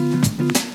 [0.00, 0.69] I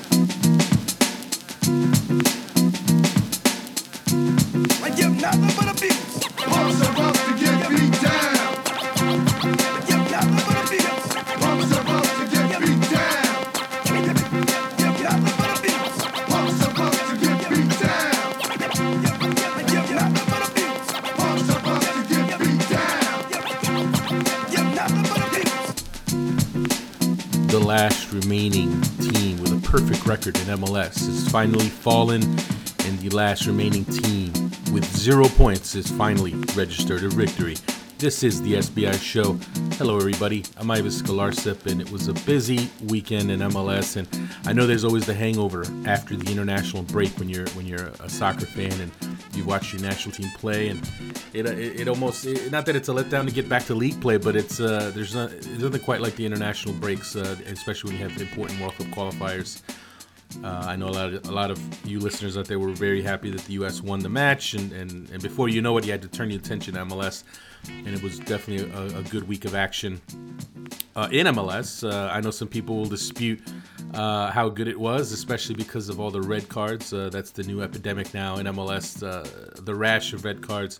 [30.26, 34.32] record in MLS has finally fallen, and the last remaining team
[34.72, 37.54] with zero points has finally registered a victory.
[37.98, 39.34] This is the SBI show.
[39.76, 40.44] Hello, everybody.
[40.56, 43.96] I'm Ives Galarcep, and it was a busy weekend in MLS.
[43.96, 44.08] And
[44.46, 48.08] I know there's always the hangover after the international break when you're when you're a
[48.08, 48.90] soccer fan and
[49.34, 50.80] you watch your national team play, and
[51.34, 54.00] it it, it almost it, not that it's a letdown to get back to league
[54.00, 57.92] play, but it's uh, there's not there's nothing quite like the international breaks, uh, especially
[57.92, 59.62] when you have important World Cup qualifiers.
[60.44, 63.02] Uh, I know a lot of a lot of you listeners out there were very
[63.02, 63.80] happy that the U.S.
[63.80, 66.38] won the match, and, and, and before you know it, you had to turn your
[66.38, 67.24] attention to MLS,
[67.68, 70.00] and it was definitely a, a good week of action
[70.94, 71.88] uh, in MLS.
[71.88, 73.40] Uh, I know some people will dispute
[73.94, 76.92] uh, how good it was, especially because of all the red cards.
[76.92, 79.02] Uh, that's the new epidemic now in MLS.
[79.02, 79.26] Uh,
[79.62, 80.78] the rash of red cards.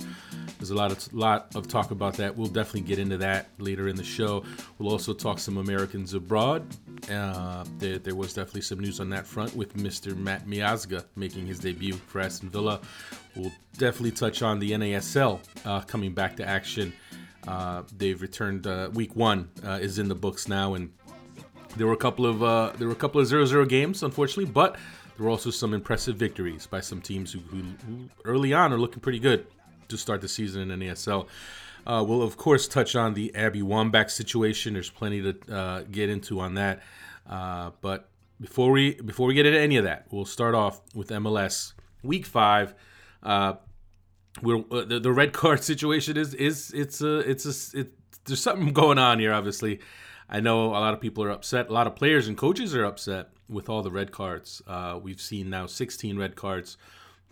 [0.58, 2.36] There's a lot of lot of talk about that.
[2.36, 4.44] We'll definitely get into that later in the show.
[4.78, 6.66] We'll also talk some Americans abroad.
[7.10, 10.16] Uh, there, there was definitely some news on that front with Mr.
[10.16, 12.80] Matt Miazga making his debut for Aston Villa.
[13.34, 16.92] We'll definitely touch on the NASL uh, coming back to action.
[17.46, 18.66] Uh, they've returned.
[18.94, 20.90] Week one is in the books now, and
[21.76, 24.76] there were a couple of uh, there were a couple of 0-0 games, unfortunately, but
[25.16, 28.78] there were also some impressive victories by some teams who, who, who early on are
[28.78, 29.46] looking pretty good
[29.88, 31.26] to start the season in NASL.
[31.86, 34.74] Uh, we'll of course touch on the Abby Wambach situation.
[34.74, 36.82] There's plenty to uh, get into on that,
[37.28, 38.08] uh, but
[38.40, 42.26] before we before we get into any of that, we'll start off with MLS Week
[42.26, 42.74] Five.
[43.22, 43.54] Uh,
[44.42, 47.92] we're, uh, the, the red card situation is is it's a it's a it,
[48.24, 49.32] there's something going on here.
[49.32, 49.80] Obviously,
[50.28, 51.68] I know a lot of people are upset.
[51.68, 54.60] A lot of players and coaches are upset with all the red cards.
[54.66, 56.76] Uh, we've seen now 16 red cards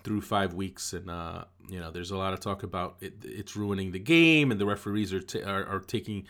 [0.04, 3.56] through five weeks, and uh, you know there's a lot of talk about it, it's
[3.56, 6.26] ruining the game, and the referees are ta- are, are taking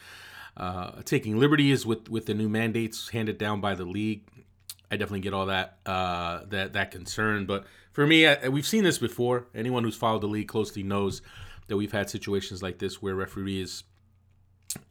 [0.57, 4.23] uh, taking liberties with with the new mandates handed down by the league.
[4.91, 8.85] I definitely get all that uh, that that concern, but for me, I, we've seen
[8.85, 9.47] this before.
[9.55, 11.21] Anyone who's followed the league closely knows
[11.67, 13.85] that we've had situations like this where referees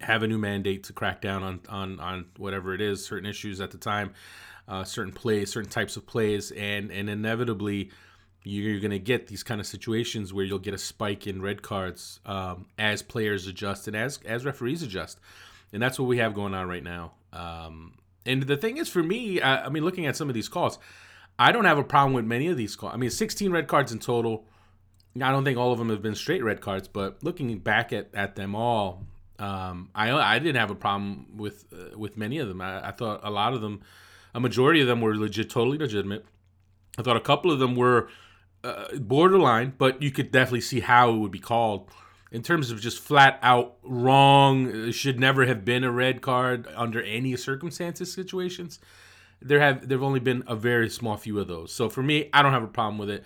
[0.02, 3.62] have a new mandate to crack down on on, on whatever it is, certain issues
[3.62, 4.14] at the time,
[4.68, 7.92] uh, certain plays, certain types of plays, and and inevitably
[8.46, 11.62] you're going to get these kind of situations where you'll get a spike in red
[11.62, 15.20] cards um, as players adjust and as as referees adjust,
[15.72, 17.14] and that's what we have going on right now.
[17.32, 17.94] Um,
[18.26, 20.80] and the thing is, for me, I, I mean, looking at some of these calls,
[21.38, 22.94] I don't have a problem with many of these calls.
[22.94, 24.46] I mean, 16 red cards in total.
[25.22, 28.10] I don't think all of them have been straight red cards, but looking back at,
[28.14, 29.04] at them all,
[29.40, 32.62] um, I I didn't have a problem with uh, with many of them.
[32.62, 33.82] I, I thought a lot of them,
[34.34, 36.26] a majority of them were legit, totally legitimate.
[36.98, 38.10] I thought a couple of them were
[38.64, 41.90] uh, borderline, but you could definitely see how it would be called
[42.32, 44.92] in terms of just flat out wrong.
[44.92, 48.80] Should never have been a red card under any circumstances situations.
[49.42, 51.74] There have there've only been a very small few of those.
[51.74, 53.24] So for me, I don't have a problem with it.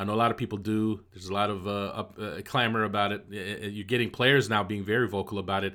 [0.00, 1.04] I know a lot of people do.
[1.12, 3.24] There's a lot of uh, up, uh, clamor about it.
[3.28, 5.74] You're getting players now being very vocal about it.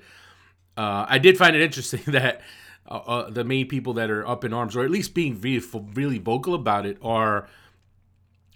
[0.76, 2.42] Uh, I did find it interesting that
[2.90, 5.64] uh, uh, the main people that are up in arms, or at least being really,
[5.94, 7.48] really vocal about it, are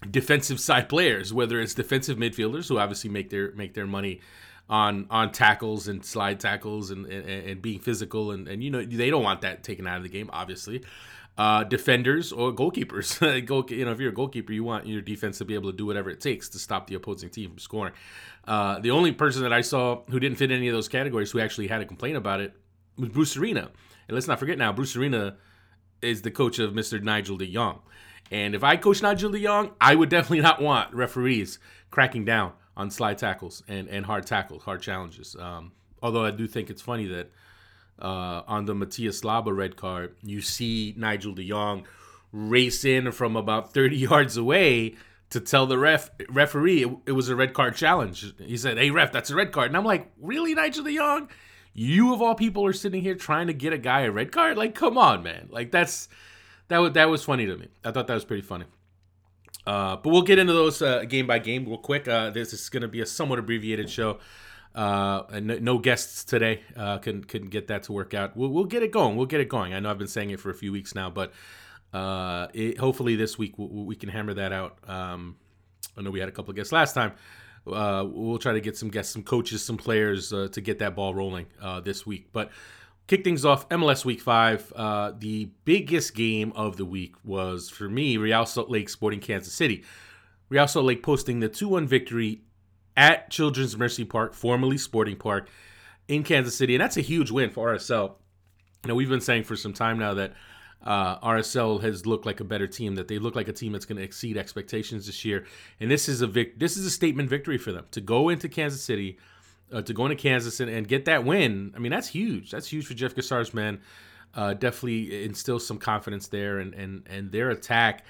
[0.09, 1.31] defensive side players.
[1.31, 4.21] Whether it's defensive midfielders who obviously make their make their money
[4.71, 8.83] on on tackles and slide tackles and and, and being physical, and, and you know
[8.83, 10.83] they don't want that taken out of the game, obviously
[11.39, 13.45] uh, defenders or goalkeepers.
[13.45, 15.77] Goal, you know, if you're a goalkeeper, you want your defense to be able to
[15.77, 17.93] do whatever it takes to stop the opposing team from scoring.
[18.45, 21.39] Uh, the only person that I saw who didn't fit any of those categories who
[21.39, 22.53] actually had a complaint about it
[22.97, 23.71] was Bruce Arena.
[24.09, 25.37] And let's not forget now, Bruce Arena
[26.01, 27.01] is the coach of Mr.
[27.01, 27.79] Nigel de Jong.
[28.31, 31.57] And if I coach Nigel de Jong, I would definitely not want referees
[31.89, 35.37] cracking down on slide tackles and, and hard tackles, hard challenges.
[35.39, 35.71] Um,
[36.03, 37.31] although I do think it's funny that
[38.01, 41.85] uh, on the Matías Laba red card, you see Nigel de Jong
[42.31, 44.95] race in from about 30 yards away
[45.29, 48.33] to tell the ref referee it, it, was a red card challenge.
[48.39, 51.29] He said, "Hey ref, that's a red card." And I'm like, "Really, Nigel de Jong?
[51.73, 54.57] You of all people are sitting here trying to get a guy a red card?
[54.57, 55.47] Like, come on, man!
[55.51, 56.09] Like that's
[56.69, 57.67] that was that was funny to me.
[57.83, 58.65] I thought that was pretty funny."
[59.67, 62.07] Uh, but we'll get into those uh, game by game real quick.
[62.07, 64.17] Uh, this is going to be a somewhat abbreviated show.
[64.75, 66.61] Uh, and no, guests today.
[66.75, 68.37] Uh, couldn't couldn't get that to work out.
[68.37, 69.15] We'll, we'll get it going.
[69.17, 69.73] We'll get it going.
[69.73, 71.33] I know I've been saying it for a few weeks now, but
[71.91, 74.77] Uh, it, hopefully this week we, we can hammer that out.
[74.87, 75.37] Um,
[75.97, 77.13] I know we had a couple of guests last time.
[77.65, 80.95] Uh, we'll try to get some guests, some coaches, some players uh, to get that
[80.95, 82.29] ball rolling uh, this week.
[82.31, 82.51] But
[83.07, 84.71] kick things off, MLS Week Five.
[84.75, 89.53] Uh, the biggest game of the week was for me Real Salt Lake Sporting Kansas
[89.53, 89.83] City.
[90.49, 92.41] Real Salt Lake posting the 2 1 victory
[92.99, 95.49] at Children's Mercy Park, formerly Sporting Park,
[96.09, 96.75] in Kansas City.
[96.75, 98.15] And that's a huge win for RSL.
[98.83, 100.33] You know, we've been saying for some time now that
[100.83, 103.85] uh, RSL has looked like a better team, that they look like a team that's
[103.85, 105.45] going to exceed expectations this year.
[105.79, 108.49] And this is a vic- this is a statement victory for them to go into
[108.49, 109.17] Kansas City,
[109.71, 111.71] uh, to go into Kansas and, and get that win.
[111.77, 112.51] I mean, that's huge.
[112.51, 113.79] That's huge for Jeff Cassar's men.
[114.33, 118.03] Uh, definitely instills some confidence there, and and and their attack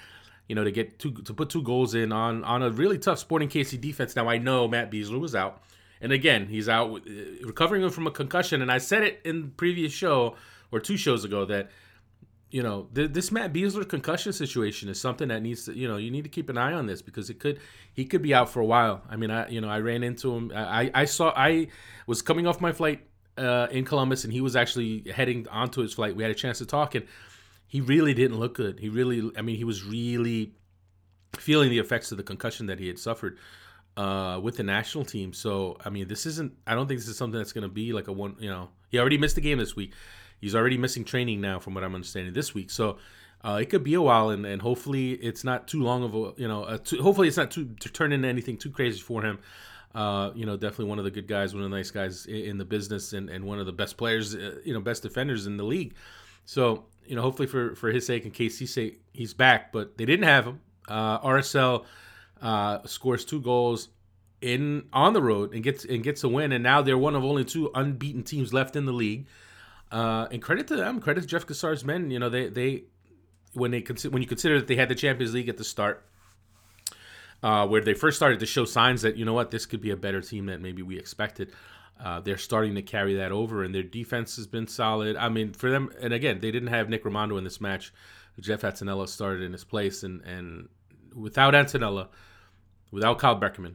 [0.50, 3.20] you know, to get two to put two goals in on on a really tough
[3.20, 4.16] Sporting KC defense.
[4.16, 5.62] Now I know Matt Besler was out,
[6.00, 7.00] and again he's out uh,
[7.46, 8.60] recovering from a concussion.
[8.60, 10.34] And I said it in previous show
[10.72, 11.70] or two shows ago that
[12.50, 15.98] you know th- this Matt Besler concussion situation is something that needs to you know
[15.98, 17.60] you need to keep an eye on this because it could
[17.92, 19.02] he could be out for a while.
[19.08, 21.68] I mean I you know I ran into him I I saw I
[22.08, 23.06] was coming off my flight
[23.38, 26.16] uh, in Columbus and he was actually heading onto his flight.
[26.16, 27.06] We had a chance to talk and
[27.70, 28.80] he really didn't look good.
[28.80, 30.52] He really, I mean, he was really
[31.38, 33.38] feeling the effects of the concussion that he had suffered
[33.96, 35.32] uh, with the national team.
[35.32, 37.92] So, I mean, this isn't, I don't think this is something that's going to be
[37.92, 39.92] like a one, you know, he already missed the game this week.
[40.40, 42.70] He's already missing training now, from what I'm understanding this week.
[42.70, 42.98] So,
[43.42, 46.32] uh, it could be a while, and, and hopefully it's not too long of a,
[46.36, 49.22] you know, a too, hopefully it's not too to turn into anything too crazy for
[49.22, 49.38] him.
[49.94, 52.34] Uh, you know, definitely one of the good guys, one of the nice guys in,
[52.34, 55.46] in the business, and, and one of the best players, uh, you know, best defenders
[55.46, 55.94] in the league.
[56.44, 59.72] So, you know, hopefully for, for his sake and KC's sake, he's back.
[59.72, 60.60] But they didn't have him.
[60.88, 61.84] Uh, RSL
[62.40, 63.88] uh, scores two goals
[64.40, 67.24] in on the road and gets and gets a win, and now they're one of
[67.24, 69.26] only two unbeaten teams left in the league.
[69.90, 72.12] Uh, and credit to them, credit to Jeff Cassar's men.
[72.12, 72.84] You know, they they
[73.54, 76.06] when they consider when you consider that they had the Champions League at the start,
[77.42, 79.90] uh, where they first started to show signs that you know what this could be
[79.90, 81.50] a better team than maybe we expected.
[82.02, 85.16] Uh, they're starting to carry that over, and their defense has been solid.
[85.16, 87.92] I mean, for them, and again, they didn't have Nick Rimando in this match.
[88.40, 90.68] Jeff Attinella started in his place, and and
[91.14, 92.08] without Attinella,
[92.90, 93.74] without Kyle Beckerman,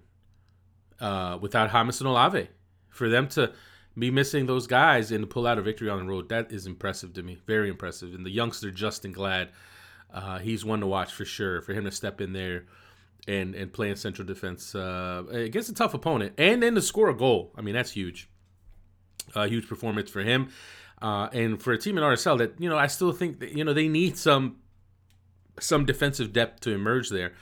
[0.99, 2.47] uh, without and Olave,
[2.89, 3.51] for them to
[3.97, 6.65] be missing those guys and to pull out a victory on the road, that is
[6.65, 7.37] impressive to me.
[7.45, 8.13] Very impressive.
[8.13, 9.49] And the youngster Justen Glad,
[10.13, 11.61] uh, he's one to watch for sure.
[11.61, 12.65] For him to step in there
[13.27, 17.09] and and play in central defense uh, against a tough opponent, and then to score
[17.09, 17.53] a goal.
[17.57, 18.29] I mean, that's huge.
[19.35, 20.49] A huge performance for him,
[21.01, 23.63] uh, and for a team in RSL that you know I still think that you
[23.63, 24.57] know they need some
[25.59, 27.33] some defensive depth to emerge there.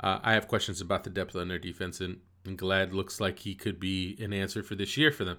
[0.00, 3.40] Uh, I have questions about the depth on their defense, and, and Glad looks like
[3.40, 5.38] he could be an answer for this year for them.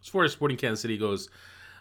[0.00, 1.28] As far as Sporting Kansas City goes,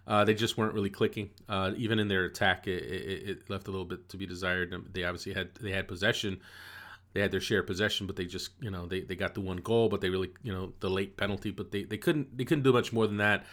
[0.07, 1.31] uh, they just weren't really clicking.
[1.49, 4.73] Uh, even in their attack, it, it, it left a little bit to be desired.
[4.93, 6.41] They obviously had they had possession,
[7.13, 9.41] they had their share of possession, but they just you know they, they got the
[9.41, 12.45] one goal, but they really you know the late penalty, but they, they couldn't they
[12.45, 13.45] couldn't do much more than that.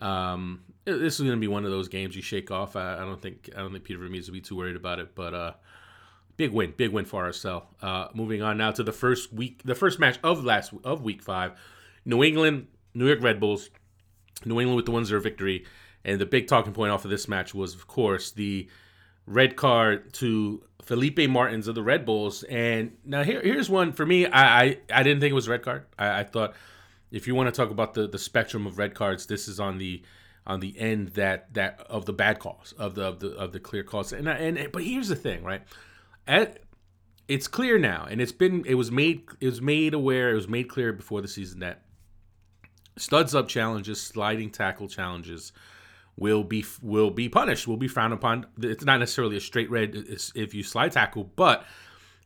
[0.00, 2.74] Um, this is going to be one of those games you shake off.
[2.74, 5.14] I, I don't think I don't think Peter Vermes will be too worried about it,
[5.14, 5.52] but uh,
[6.36, 7.64] big win, big win for RSL.
[7.80, 11.22] Uh, moving on now to the first week, the first match of last of week
[11.22, 11.52] five,
[12.04, 13.70] New England, New York Red Bulls.
[14.44, 15.64] New England with the 1 0 victory.
[16.04, 18.68] And the big talking point off of this match was, of course, the
[19.26, 22.42] red card to Felipe Martins of the Red Bulls.
[22.44, 24.26] And now here, here's one for me.
[24.26, 25.86] I, I, I didn't think it was red card.
[25.98, 26.54] I, I thought
[27.10, 29.78] if you want to talk about the, the spectrum of red cards, this is on
[29.78, 30.02] the
[30.44, 33.60] on the end that that of the bad calls of the of the of the
[33.60, 34.12] clear calls.
[34.12, 35.62] And and but here's the thing, right?
[36.26, 36.60] At,
[37.28, 40.48] it's clear now, and it's been it was made it was made aware it was
[40.48, 41.82] made clear before the season that
[42.96, 45.52] studs up challenges, sliding tackle challenges
[46.16, 48.46] will be will be punished, will be frowned upon.
[48.60, 49.94] It's not necessarily a straight red
[50.34, 51.64] if you slide tackle, but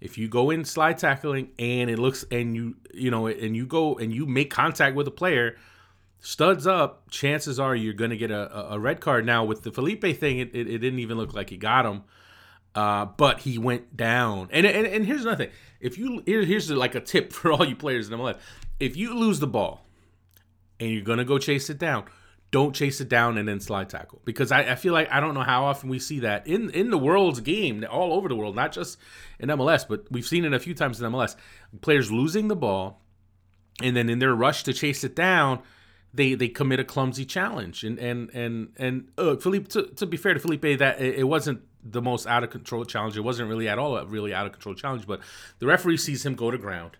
[0.00, 3.66] if you go in slide tackling and it looks and you you know and you
[3.66, 5.57] go and you make contact with a player,
[6.21, 9.25] studs up, chances are you're going to get a, a- red card.
[9.25, 12.02] Now with the Felipe thing, it, it, it didn't even look like he got him.
[12.75, 14.49] Uh, but he went down.
[14.52, 15.55] And, and and here's another thing.
[15.81, 18.38] If you here, here's like a tip for all you players in MLS.
[18.78, 19.87] If you lose the ball
[20.78, 22.05] and you're gonna go chase it down,
[22.56, 24.22] don't chase it down and then slide tackle.
[24.25, 26.88] Because I, I feel like I don't know how often we see that in in
[26.88, 28.96] the world's game, all over the world, not just
[29.38, 31.36] in MLS, but we've seen it a few times in MLS.
[31.82, 33.02] Players losing the ball
[33.82, 35.60] and then in their rush to chase it down,
[36.14, 37.84] they they commit a clumsy challenge.
[37.84, 41.25] And and and and uh, Felipe, to, to be fair to Felipe, that it, it
[41.25, 43.18] wasn't the most out of control challenge.
[43.18, 45.06] It wasn't really at all a really out of control challenge.
[45.06, 45.20] But
[45.58, 46.96] the referee sees him go to ground.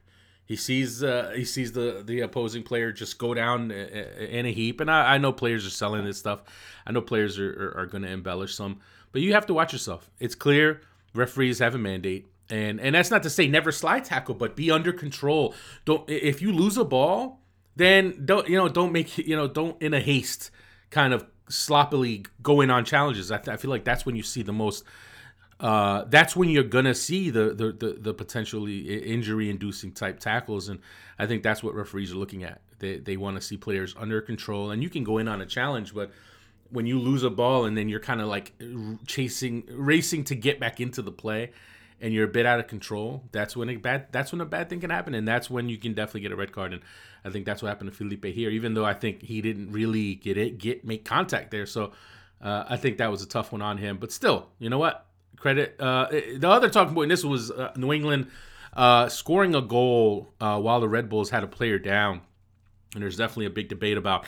[0.46, 4.46] He sees uh, he sees the the opposing player just go down i- i- in
[4.46, 4.80] a heap.
[4.80, 6.42] And I, I know players are selling this stuff.
[6.86, 8.78] I know players are, are, are going to embellish some.
[9.12, 10.10] But you have to watch yourself.
[10.20, 10.82] It's clear
[11.14, 12.28] referees have a mandate.
[12.48, 15.52] And and that's not to say never slide tackle, but be under control.
[15.84, 17.40] Don't if you lose a ball,
[17.74, 20.52] then don't you know don't make you know don't in a haste
[20.90, 23.32] kind of sloppily go in on challenges.
[23.32, 24.84] I, I feel like that's when you see the most
[25.58, 30.68] uh, that's when you're gonna see the the the, the potentially injury inducing type tackles,
[30.68, 30.80] and
[31.18, 32.60] I think that's what referees are looking at.
[32.78, 35.46] They they want to see players under control, and you can go in on a
[35.46, 36.10] challenge, but
[36.70, 38.52] when you lose a ball and then you're kind of like
[39.06, 41.52] chasing, racing to get back into the play,
[42.00, 44.68] and you're a bit out of control, that's when a bad that's when a bad
[44.68, 46.75] thing can happen, and that's when you can definitely get a red card.
[46.75, 46.82] And
[47.25, 50.16] I think that's what happened to Felipe here, even though I think he didn't really
[50.16, 51.64] get it get make contact there.
[51.64, 51.92] So
[52.42, 55.05] uh, I think that was a tough one on him, but still, you know what?
[55.37, 55.76] Credit.
[55.78, 58.28] Uh, the other talking point in this was uh, New England
[58.73, 62.21] uh, scoring a goal uh, while the Red Bulls had a player down,
[62.95, 64.26] and there's definitely a big debate about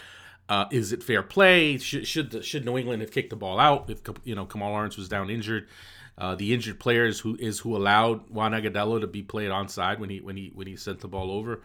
[0.49, 1.79] uh, is it fair play?
[1.79, 4.97] Should should, should New England have kicked the ball out if you know Kemar Lawrence
[4.97, 5.69] was down injured?
[6.17, 9.99] Uh, the injured player is who is who allowed Juan Agudelo to be played onside
[9.99, 11.63] when he when he when he sent the ball over.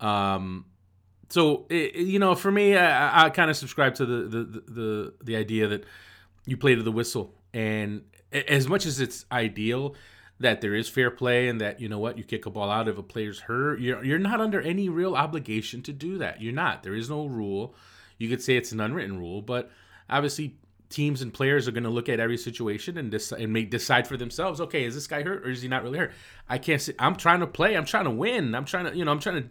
[0.00, 0.66] Um,
[1.28, 5.14] so it, you know, for me, I, I kind of subscribe to the, the the
[5.22, 5.84] the idea that
[6.44, 8.02] you play to the whistle, and
[8.32, 9.94] as much as it's ideal
[10.38, 12.88] that there is fair play and that you know what you kick a ball out
[12.88, 16.42] if a player's hurt you're, you're not under any real obligation to do that.
[16.42, 16.82] You're not.
[16.82, 17.74] There is no rule.
[18.18, 19.70] You could say it's an unwritten rule but
[20.10, 20.56] obviously
[20.88, 24.06] teams and players are going to look at every situation and decide and make decide
[24.06, 26.12] for themselves okay is this guy hurt or is he not really hurt?
[26.48, 29.04] I can't say i'm trying to play i'm trying to win i'm trying to you
[29.04, 29.48] know i'm trying to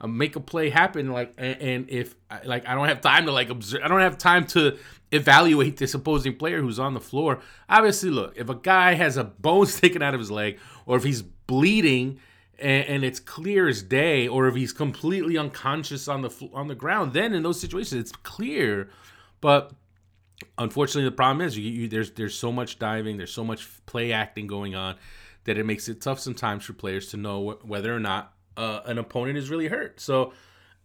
[0.00, 3.48] uh, make a play happen like and, if like i don't have time to like
[3.48, 4.76] observe i don't have time to
[5.12, 7.40] evaluate this opposing player who's on the floor.
[7.68, 11.04] Obviously, look, if a guy has a bone sticking out of his leg, or if
[11.04, 12.18] he's bleeding
[12.58, 16.74] and, and, it's clear as day, or if he's completely unconscious on the on the
[16.74, 18.90] ground, then in those situations it's clear.
[19.40, 19.72] But
[20.58, 24.12] unfortunately, the problem is you, you, there's there's so much diving, there's so much play
[24.12, 24.96] acting going on
[25.44, 28.80] that it makes it tough sometimes for players to know wh- whether or not uh,
[28.86, 30.00] an opponent is really hurt.
[30.00, 30.32] So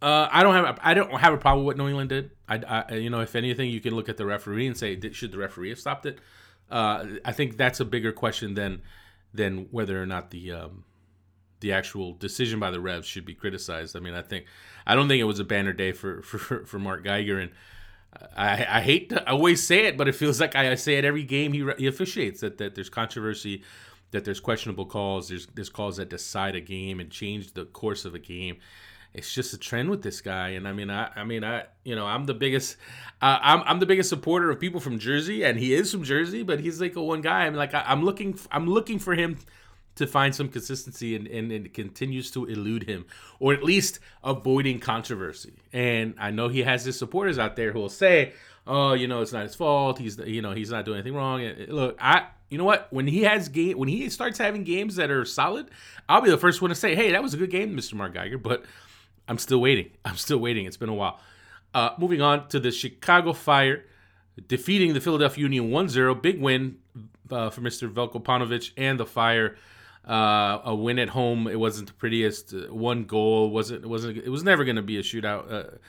[0.00, 2.30] uh, I don't have I don't have a problem with what New England did.
[2.48, 5.32] I, I, you know if anything you can look at the referee and say should
[5.32, 6.18] the referee have stopped it.
[6.70, 8.82] Uh, I think that's a bigger question than
[9.32, 10.84] than whether or not the um,
[11.60, 13.96] the actual decision by the refs should be criticized.
[13.96, 14.46] I mean I think
[14.86, 17.52] I don't think it was a banner day for for, for Mark Geiger and
[18.36, 21.22] I, I hate to always say it, but it feels like I, say it every
[21.22, 23.62] game he, he officiates that, that there's controversy,
[24.12, 28.04] that there's questionable calls, there's there's calls that decide a game and change the course
[28.04, 28.58] of a game
[29.14, 30.50] it's just a trend with this guy.
[30.50, 32.76] And I mean, I, I mean, I, you know, I'm the biggest,
[33.20, 36.42] uh, I'm, I'm the biggest supporter of people from Jersey, and he is from Jersey,
[36.42, 37.44] but he's like a one guy.
[37.44, 39.38] I'm like, I, am looking, I'm looking for him
[39.96, 43.04] to find some consistency, and, and, and it continues to elude him,
[43.38, 45.52] or at least avoiding controversy.
[45.72, 48.32] And I know he has his supporters out there who will say,
[48.66, 49.98] oh, you know, it's not his fault.
[49.98, 51.42] He's, you know, he's not doing anything wrong.
[51.68, 52.88] Look, I, you know what?
[52.90, 55.70] When he has game, when he starts having games that are solid,
[56.08, 57.94] I'll be the first one to say, hey, that was a good game, Mr.
[57.94, 58.38] Mark Geiger.
[58.38, 58.64] But
[59.28, 59.90] I'm still waiting.
[60.04, 60.66] I'm still waiting.
[60.66, 61.20] It's been a while.
[61.74, 63.84] Uh, moving on to the Chicago Fire
[64.48, 66.22] defeating the Philadelphia Union 1-0.
[66.22, 66.76] Big win
[67.30, 67.90] uh, for Mr.
[67.90, 69.56] Veljko Paunovic and the Fire.
[70.06, 71.46] Uh, a win at home.
[71.46, 72.52] It wasn't the prettiest.
[72.52, 73.84] Uh, one goal wasn't.
[73.84, 74.18] It wasn't.
[74.18, 75.80] It was never going to be a shootout.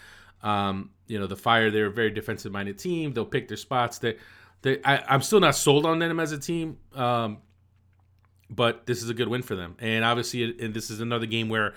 [0.43, 1.72] Uh, um, you know, the Fire.
[1.72, 3.13] They're a very defensive-minded team.
[3.13, 4.00] They'll pick their spots.
[4.00, 4.17] They,
[4.62, 4.81] they.
[4.83, 6.77] I, am still not sold on them as a team.
[6.95, 7.39] Um,
[8.50, 9.75] but this is a good win for them.
[9.79, 11.74] And obviously, and this is another game where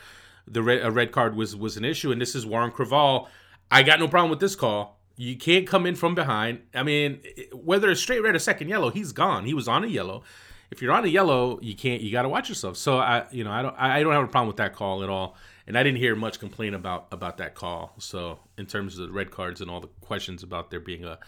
[0.46, 3.28] the red, a red card was was an issue, and this is Warren Creavalle.
[3.70, 5.00] I got no problem with this call.
[5.16, 6.60] You can't come in from behind.
[6.74, 7.20] I mean,
[7.52, 9.44] whether it's straight red or second yellow, he's gone.
[9.44, 10.22] He was on a yellow.
[10.70, 12.02] If you're on a yellow, you can't.
[12.02, 12.76] You got to watch yourself.
[12.76, 13.74] So I, you know, I don't.
[13.78, 15.36] I don't have a problem with that call at all.
[15.66, 17.94] And I didn't hear much complaint about about that call.
[17.98, 21.18] So in terms of the red cards and all the questions about there being a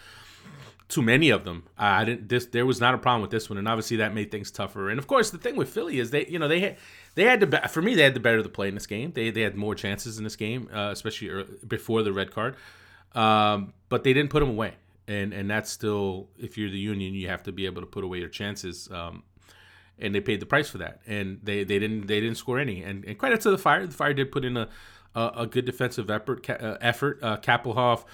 [0.88, 1.64] too many of them.
[1.76, 2.28] I didn't.
[2.28, 4.88] This there was not a problem with this one, and obviously that made things tougher.
[4.88, 6.76] And of course, the thing with Philly is they, you know, they had
[7.14, 9.12] they had to for me they had the better the play in this game.
[9.12, 12.56] They they had more chances in this game, uh, especially early, before the red card.
[13.14, 14.74] Um, but they didn't put them away,
[15.06, 18.02] and and that's still if you're the Union, you have to be able to put
[18.02, 18.90] away your chances.
[18.90, 19.24] Um,
[19.98, 22.82] and they paid the price for that, and they, they didn't they didn't score any.
[22.82, 24.68] And, and credit to the Fire, the Fire did put in a
[25.14, 26.48] a, a good defensive effort.
[26.48, 27.18] Uh, effort.
[27.22, 28.04] Uh, Kappelhof,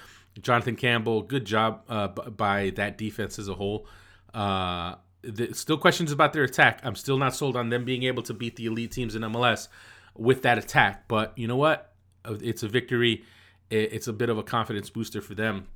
[0.41, 3.87] Jonathan Campbell, good job uh, by that defense as a whole.
[4.33, 6.81] Uh, the, still questions about their attack.
[6.83, 9.69] I'm still not sold on them being able to beat the elite teams in MLS
[10.14, 11.09] with that attack.
[11.09, 11.93] But you know what?
[12.25, 13.25] Uh, it's a victory.
[13.71, 15.67] It's a bit of a confidence booster for them,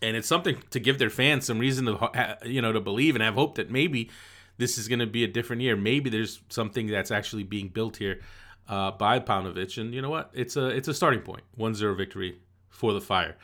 [0.00, 3.22] and it's something to give their fans some reason to you know to believe and
[3.22, 4.08] have hope that maybe
[4.58, 5.76] this is going to be a different year.
[5.76, 8.20] Maybe there's something that's actually being built here
[8.68, 10.30] uh, by Paunovic, and you know what?
[10.34, 11.42] It's a it's a starting point.
[11.58, 12.38] 1-0 victory
[12.68, 13.36] for the Fire.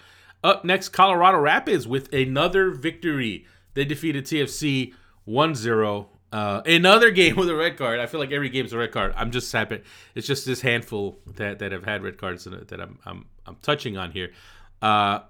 [0.42, 3.47] Up next, Colorado Rapids with another victory.
[3.73, 4.92] They defeated TFC
[5.25, 6.09] 1 0.
[6.30, 8.00] Uh, another game with a red card.
[8.00, 9.14] I feel like every game's a red card.
[9.16, 9.83] I'm just happy.
[10.14, 13.97] It's just this handful that, that have had red cards that I'm I'm, I'm touching
[13.97, 14.33] on here.
[14.83, 15.21] Uh,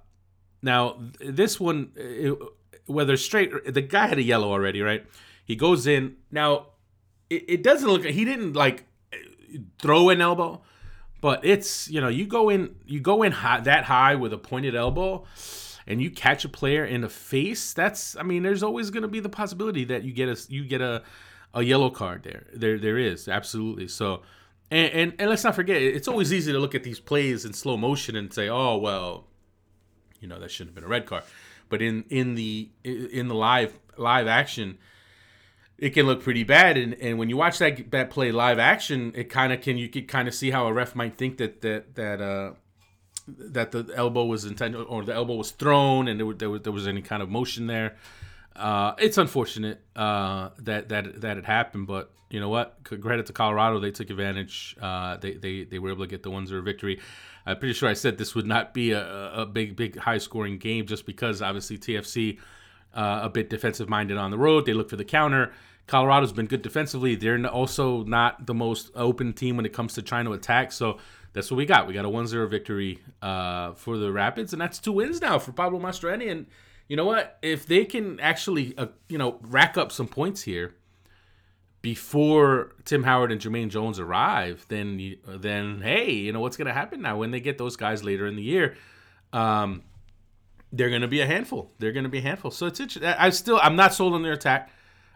[0.62, 2.36] now this one, it,
[2.86, 5.06] whether straight, the guy had a yellow already, right?
[5.44, 6.16] He goes in.
[6.30, 6.68] Now
[7.30, 8.04] it, it doesn't look.
[8.04, 8.84] He didn't like
[9.80, 10.62] throw an elbow,
[11.20, 14.38] but it's you know you go in you go in high, that high with a
[14.38, 15.24] pointed elbow
[15.86, 19.08] and you catch a player in the face, that's I mean, there's always going to
[19.08, 21.02] be the possibility that you get a you get a
[21.52, 22.46] a yellow card there.
[22.54, 23.88] There there is absolutely.
[23.88, 24.22] So
[24.70, 27.52] and, and and let's not forget, it's always easy to look at these plays in
[27.52, 29.26] slow motion and say, "Oh, well,
[30.20, 31.24] you know, that shouldn't have been a red card."
[31.68, 34.78] But in in the in the live live action,
[35.78, 36.76] it can look pretty bad.
[36.76, 39.88] And, and when you watch that that play live action, it kind of can you
[39.88, 42.52] can kind of see how a ref might think that that that uh
[43.26, 46.72] that the elbow was intended or the elbow was thrown and there, there was there
[46.72, 47.96] was any kind of motion there.
[48.54, 52.78] Uh, it's unfortunate uh, that that that it happened, but you know what?
[52.84, 54.76] Credit to Colorado, they took advantage.
[54.80, 57.00] Uh, they, they they were able to get the 1-0 victory.
[57.46, 60.58] I'm pretty sure I said this would not be a, a big big high scoring
[60.58, 62.38] game just because obviously TFC
[62.94, 64.66] uh, a bit defensive minded on the road.
[64.66, 65.52] They look for the counter.
[65.86, 67.14] Colorado's been good defensively.
[67.14, 70.72] They're also not the most open team when it comes to trying to attack.
[70.72, 70.98] So
[71.34, 71.86] that's what we got.
[71.86, 75.52] We got a 1-0 victory uh, for the Rapids, and that's two wins now for
[75.52, 76.30] Pablo Mastroeni.
[76.30, 76.46] And
[76.88, 77.38] you know what?
[77.42, 80.74] If they can actually, uh, you know, rack up some points here
[81.82, 86.72] before Tim Howard and Jermaine Jones arrive, then then hey, you know what's going to
[86.72, 88.76] happen now when they get those guys later in the year.
[89.34, 89.82] Um,
[90.74, 91.72] they're going to be a handful.
[91.78, 92.50] They're going to be a handful.
[92.50, 93.08] So it's interesting.
[93.08, 94.70] I still I'm not sold on their attack.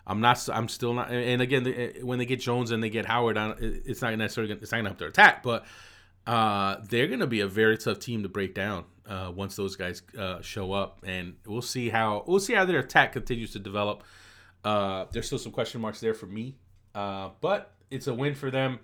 [0.07, 0.49] I'm not.
[0.53, 1.11] I'm still not.
[1.11, 4.55] And again, when they get Jones and they get Howard on, it's not necessarily.
[4.55, 5.67] Gonna, it's not going to help their attack, but
[6.27, 9.77] uh, they're going to be a very tough team to break down uh, once those
[9.77, 13.59] guys uh, show up, and we'll see how we'll see how their attack continues to
[13.59, 14.03] develop.
[14.65, 16.57] Uh, there's still some question marks there for me,
[16.95, 18.79] uh, but it's a win for them.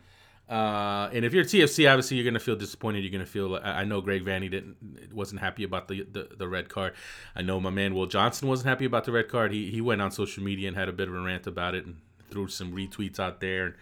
[0.49, 3.01] Uh, and if you're TFC, obviously you're to feel disappointed.
[3.01, 3.59] You're to feel.
[3.63, 4.77] I know Greg Vanney didn't
[5.13, 6.93] wasn't happy about the, the, the red card.
[7.35, 9.53] I know my man Will Johnson wasn't happy about the red card.
[9.53, 11.87] He he went on social media and had a bit of a rant about it
[11.87, 11.97] and
[12.31, 13.67] threw some retweets out there.
[13.67, 13.75] And,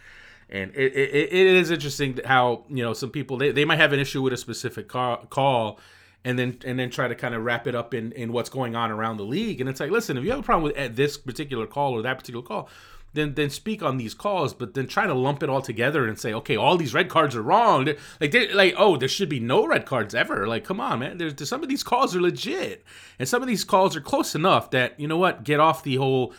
[0.50, 3.92] and it, it, it is interesting how you know some people they, they might have
[3.92, 5.80] an issue with a specific call, call
[6.24, 8.76] and then and then try to kind of wrap it up in in what's going
[8.76, 11.16] on around the league and it's like listen if you have a problem with this
[11.16, 12.68] particular call or that particular call
[13.14, 16.18] then then speak on these calls but then try to lump it all together and
[16.18, 17.88] say okay all these red cards are wrong
[18.20, 21.18] like they like oh there should be no red cards ever like come on man
[21.18, 22.84] there's, there's some of these calls are legit
[23.18, 25.96] and some of these calls are close enough that you know what get off the
[25.96, 26.32] whole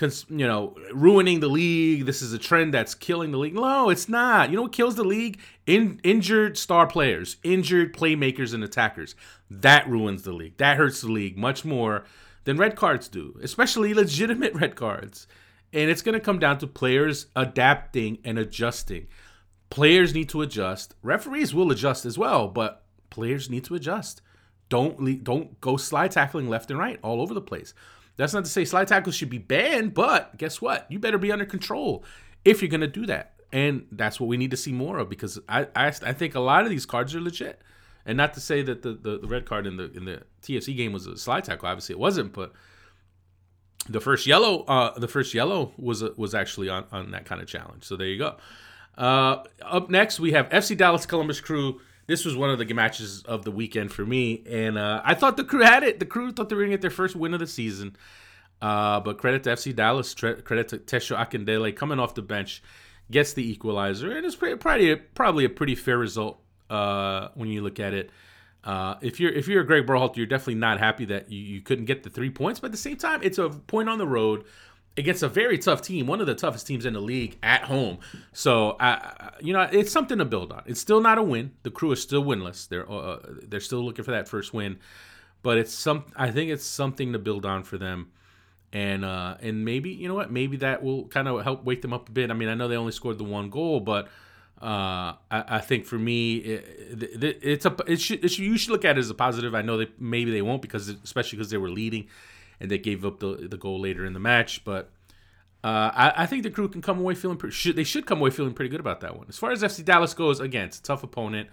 [0.00, 2.06] you know, ruining the league.
[2.06, 3.54] This is a trend that's killing the league.
[3.54, 4.50] No, it's not.
[4.50, 5.40] You know what kills the league?
[5.66, 9.14] In, injured star players, injured playmakers and attackers.
[9.50, 10.56] That ruins the league.
[10.58, 12.04] That hurts the league much more
[12.44, 15.26] than red cards do, especially legitimate red cards.
[15.72, 19.06] And it's going to come down to players adapting and adjusting.
[19.70, 20.94] Players need to adjust.
[21.02, 24.22] Referees will adjust as well, but players need to adjust.
[24.68, 27.74] Don't don't go slide tackling left and right all over the place.
[28.16, 30.86] That's not to say slide tackles should be banned, but guess what?
[30.90, 32.04] You better be under control
[32.44, 33.34] if you're going to do that.
[33.52, 36.40] And that's what we need to see more of because I, I, I think a
[36.40, 37.62] lot of these cards are legit.
[38.04, 40.74] And not to say that the, the, the red card in the in the TFC
[40.76, 41.68] game was a slide tackle.
[41.68, 42.32] Obviously, it wasn't.
[42.32, 42.52] But
[43.88, 47.48] the first yellow, uh, the first yellow was was actually on, on that kind of
[47.48, 47.84] challenge.
[47.84, 48.36] So there you go.
[48.96, 53.22] Uh, up next, we have FC Dallas Columbus Crew this was one of the matches
[53.24, 56.00] of the weekend for me, and uh, I thought the crew had it.
[56.00, 57.96] The crew thought they were gonna get their first win of the season,
[58.62, 62.62] uh, but credit to FC Dallas, tre- credit to Tesho Akindele coming off the bench,
[63.10, 67.50] gets the equalizer, and it's pretty, probably a, probably a pretty fair result uh, when
[67.50, 68.08] you look at it.
[68.64, 71.60] Uh, if you're if you're a Greg Berhalter, you're definitely not happy that you, you
[71.60, 74.06] couldn't get the three points, but at the same time, it's a point on the
[74.06, 74.44] road
[74.98, 77.98] against a very tough team, one of the toughest teams in the league at home.
[78.32, 80.64] So, uh, you know, it's something to build on.
[80.66, 81.52] It's still not a win.
[81.62, 82.68] The crew is still winless.
[82.68, 84.78] They're uh, they're still looking for that first win,
[85.42, 86.04] but it's some.
[86.16, 88.10] I think it's something to build on for them,
[88.72, 90.32] and uh, and maybe you know what?
[90.32, 92.30] Maybe that will kind of help wake them up a bit.
[92.30, 94.08] I mean, I know they only scored the one goal, but.
[94.60, 98.58] Uh, I, I, think for me, it, it, it's a it should, it should, you
[98.58, 99.54] should look at it as a positive.
[99.54, 102.08] I know that maybe they won't because especially because they were leading
[102.58, 104.64] and they gave up the, the goal later in the match.
[104.64, 104.90] But
[105.62, 107.54] uh, I, I, think the crew can come away feeling pretty.
[107.54, 109.26] Should, they should come away feeling pretty good about that one.
[109.28, 111.48] As far as FC Dallas goes, again, it's a tough opponent.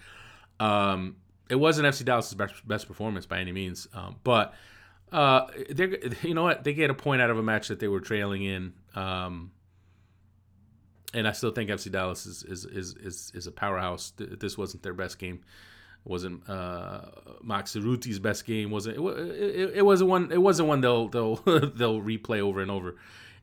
[0.60, 1.18] Um,
[1.50, 4.54] it wasn't FC Dallas's best, best performance by any means, um, but
[5.12, 7.88] uh, they you know what they get a point out of a match that they
[7.88, 8.74] were trailing in.
[8.96, 9.52] Um,
[11.16, 14.14] and I still think FC Dallas is is is is, is a powerhouse.
[14.18, 15.40] This wasn't their best game
[16.06, 17.02] It wasn't uh,
[17.42, 17.76] Max
[18.20, 18.70] best game.
[18.70, 20.32] wasn't it, it, it, wasn't one.
[20.32, 21.36] It wasn't one they'll they'll
[21.76, 22.96] they'll replay over and over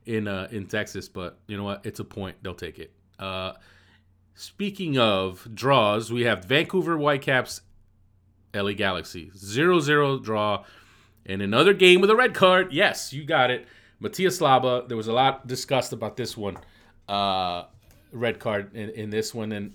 [0.04, 1.08] in uh, in Texas.
[1.08, 1.85] But you know what?
[1.85, 2.37] It's a point.
[2.42, 2.92] They'll take it.
[3.18, 3.54] Uh,
[4.35, 7.62] speaking of draws, we have Vancouver Whitecaps,
[8.54, 10.64] LA Galaxy, 0-0 draw,
[11.24, 12.72] and another game with a red card.
[12.72, 13.66] Yes, you got it.
[13.98, 14.87] Matias Laba.
[14.88, 16.58] There was a lot discussed about this one.
[17.08, 17.64] Uh,
[18.12, 19.74] red card in, in this one, and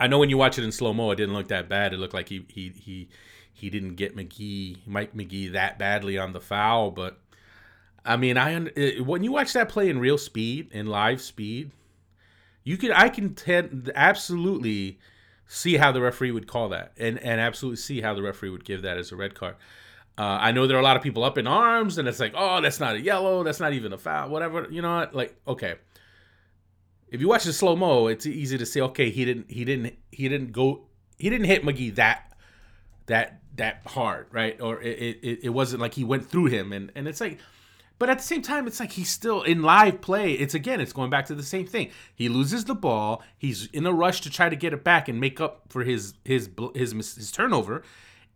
[0.00, 1.92] I know when you watch it in slow mo, it didn't look that bad.
[1.92, 3.08] It looked like he he he
[3.52, 6.90] he didn't get Magee, Mike Magee, that badly on the foul.
[6.90, 7.18] But
[8.04, 8.58] I mean, I
[9.00, 11.70] when you watch that play in real speed, in live speed,
[12.64, 14.98] you can I can tend, absolutely
[15.46, 18.64] see how the referee would call that, and and absolutely see how the referee would
[18.64, 19.56] give that as a red card.
[20.18, 22.32] Uh, I know there are a lot of people up in arms, and it's like,
[22.34, 24.66] oh, that's not a yellow, that's not even a foul, whatever.
[24.70, 25.14] You know what?
[25.14, 25.74] Like, okay,
[27.08, 29.94] if you watch the slow mo, it's easy to say, okay, he didn't, he didn't,
[30.10, 30.86] he didn't go,
[31.18, 32.32] he didn't hit Magee that,
[33.06, 34.60] that, that hard, right?
[34.60, 37.38] Or it, it, it wasn't like he went through him, and and it's like,
[37.98, 40.32] but at the same time, it's like he's still in live play.
[40.32, 41.90] It's again, it's going back to the same thing.
[42.14, 43.22] He loses the ball.
[43.38, 46.14] He's in a rush to try to get it back and make up for his
[46.24, 47.82] his bl- his his turnover,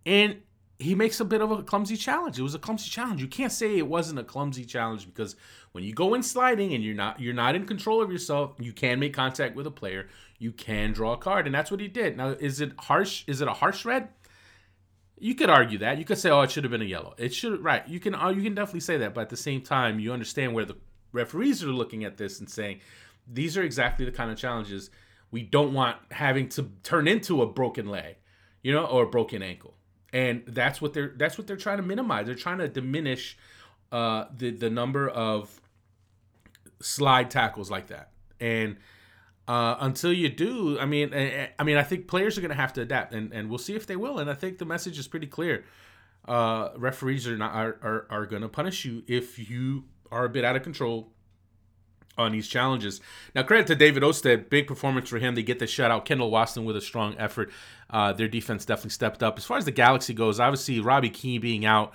[0.07, 0.37] and
[0.81, 2.39] he makes a bit of a clumsy challenge.
[2.39, 3.21] It was a clumsy challenge.
[3.21, 5.37] You can't say it wasn't a clumsy challenge because
[5.73, 8.73] when you go in sliding and you're not you're not in control of yourself, you
[8.73, 10.09] can make contact with a player.
[10.39, 12.17] You can draw a card, and that's what he did.
[12.17, 13.25] Now, is it harsh?
[13.27, 14.09] Is it a harsh red?
[15.19, 15.99] You could argue that.
[15.99, 17.87] You could say, "Oh, it should have been a yellow." It should, right?
[17.87, 19.13] You can, uh, you can definitely say that.
[19.13, 20.77] But at the same time, you understand where the
[21.13, 22.81] referees are looking at this and saying,
[23.31, 24.91] "These are exactly the kind of challenges
[25.31, 28.17] we don't want having to turn into a broken leg,
[28.63, 29.77] you know, or a broken ankle."
[30.13, 32.27] And that's what they're that's what they're trying to minimize.
[32.27, 33.39] They're trying to diminish
[33.93, 35.61] uh, the the number of
[36.81, 38.11] slide tackles like that.
[38.41, 38.77] And
[39.47, 42.57] uh, until you do, I mean, I, I mean, I think players are going to
[42.57, 44.19] have to adapt, and, and we'll see if they will.
[44.19, 45.65] And I think the message is pretty clear.
[46.27, 50.29] Uh, referees are not are, are, are going to punish you if you are a
[50.29, 51.13] bit out of control
[52.19, 53.01] on these challenges.
[53.35, 55.35] Now, credit to David Ousted, big performance for him.
[55.35, 56.05] They get the shutout.
[56.05, 57.51] Kendall Waston with a strong effort.
[57.91, 59.37] Uh, their defense definitely stepped up.
[59.37, 61.93] As far as the Galaxy goes, obviously Robbie Keane being out,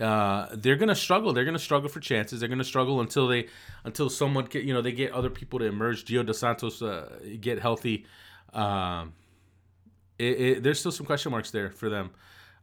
[0.00, 1.32] uh, they're gonna struggle.
[1.32, 2.40] They're gonna struggle for chances.
[2.40, 3.48] They're gonna struggle until they
[3.84, 6.04] until someone get you know they get other people to emerge.
[6.04, 8.06] Gio Dos Santos uh, get healthy.
[8.52, 9.14] Um,
[10.18, 12.10] it, it, there's still some question marks there for them,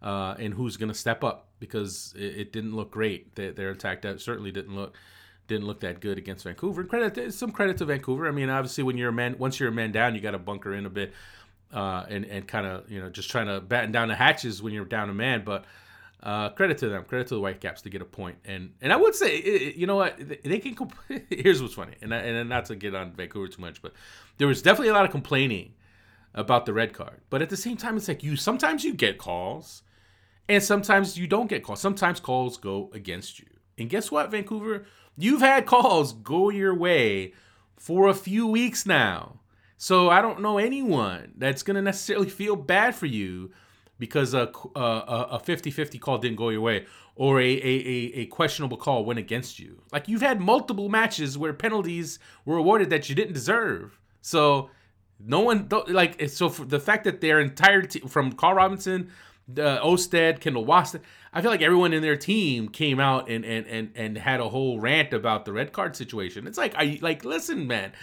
[0.02, 3.34] uh, and who's gonna step up because it, it didn't look great.
[3.36, 4.96] They, their attack that certainly didn't look
[5.48, 6.82] didn't look that good against Vancouver.
[6.82, 8.28] And credit some credit to Vancouver.
[8.28, 10.40] I mean, obviously when you're a man, once you're a man down, you got to
[10.40, 11.14] bunker in a bit,
[11.74, 14.74] uh, and and kind of you know just trying to batten down the hatches when
[14.74, 15.44] you're down a man.
[15.44, 15.66] But
[16.22, 18.38] uh, credit to them, credit to the Whitecaps to get a point.
[18.46, 20.76] And and I would say, you know what, they- can.
[20.76, 20.96] Comp-
[21.30, 23.94] Here's what's funny, and I, and not to get on Vancouver too much, but
[24.38, 25.74] there was definitely a lot of complaining
[26.34, 27.22] about the red card.
[27.30, 29.84] But at the same time, it's like you sometimes you get calls,
[30.48, 31.82] and sometimes you don't get calls.
[31.82, 33.48] Sometimes calls go against you.
[33.78, 34.86] And guess what, Vancouver?
[35.18, 37.34] You've had calls go your way
[37.78, 39.40] for a few weeks now.
[39.84, 43.52] So I don't know anyone that's going to necessarily feel bad for you
[44.00, 46.86] because a, a, a 50-50 call didn't go your way
[47.18, 49.82] or a, a, a, questionable call went against you.
[49.92, 54.00] Like you've had multiple matches where penalties were awarded that you didn't deserve.
[54.22, 54.70] So
[55.20, 59.12] no one like so for the fact that their entire team from Carl Robinson,
[59.58, 61.02] uh, Ousted, Kendall Waston,
[61.34, 64.50] I feel like everyone in their team came out and and and and had a
[64.50, 66.48] whole rant about the red card situation.
[66.48, 67.94] It's like I like listen, man.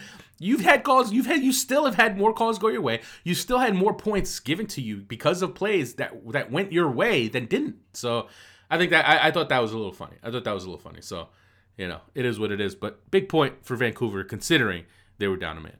[0.42, 1.12] You've had calls.
[1.12, 1.42] You've had.
[1.42, 3.02] You still have had more calls go your way.
[3.24, 6.90] You still had more points given to you because of plays that that went your
[6.90, 7.76] way than didn't.
[7.92, 8.28] So,
[8.70, 10.16] I think that I, I thought that was a little funny.
[10.22, 11.02] I thought that was a little funny.
[11.02, 11.28] So,
[11.76, 12.74] you know, it is what it is.
[12.74, 14.84] But big point for Vancouver considering
[15.18, 15.76] they were down a man.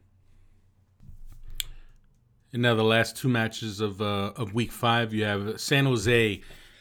[2.52, 6.40] And now the last two matches of uh, of Week Five, you have San Jose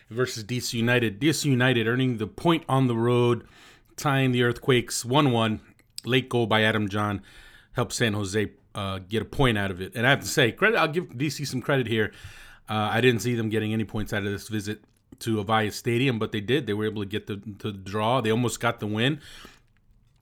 [0.10, 1.20] versus DC United.
[1.20, 3.46] DC United earning the point on the road,
[3.96, 5.62] tying the Earthquakes one-one.
[6.06, 7.22] Late goal by Adam Jahn
[7.74, 9.94] helped San Jose uh, get a point out of it.
[9.96, 10.78] And I have to say, credit.
[10.78, 12.14] I'll give DC some credit here.
[12.70, 14.82] Uh, I didn't see them getting any points out of this visit
[15.20, 16.66] to Avaya Stadium, but they did.
[16.66, 18.22] They were able to get the to draw.
[18.22, 19.20] They almost got the win.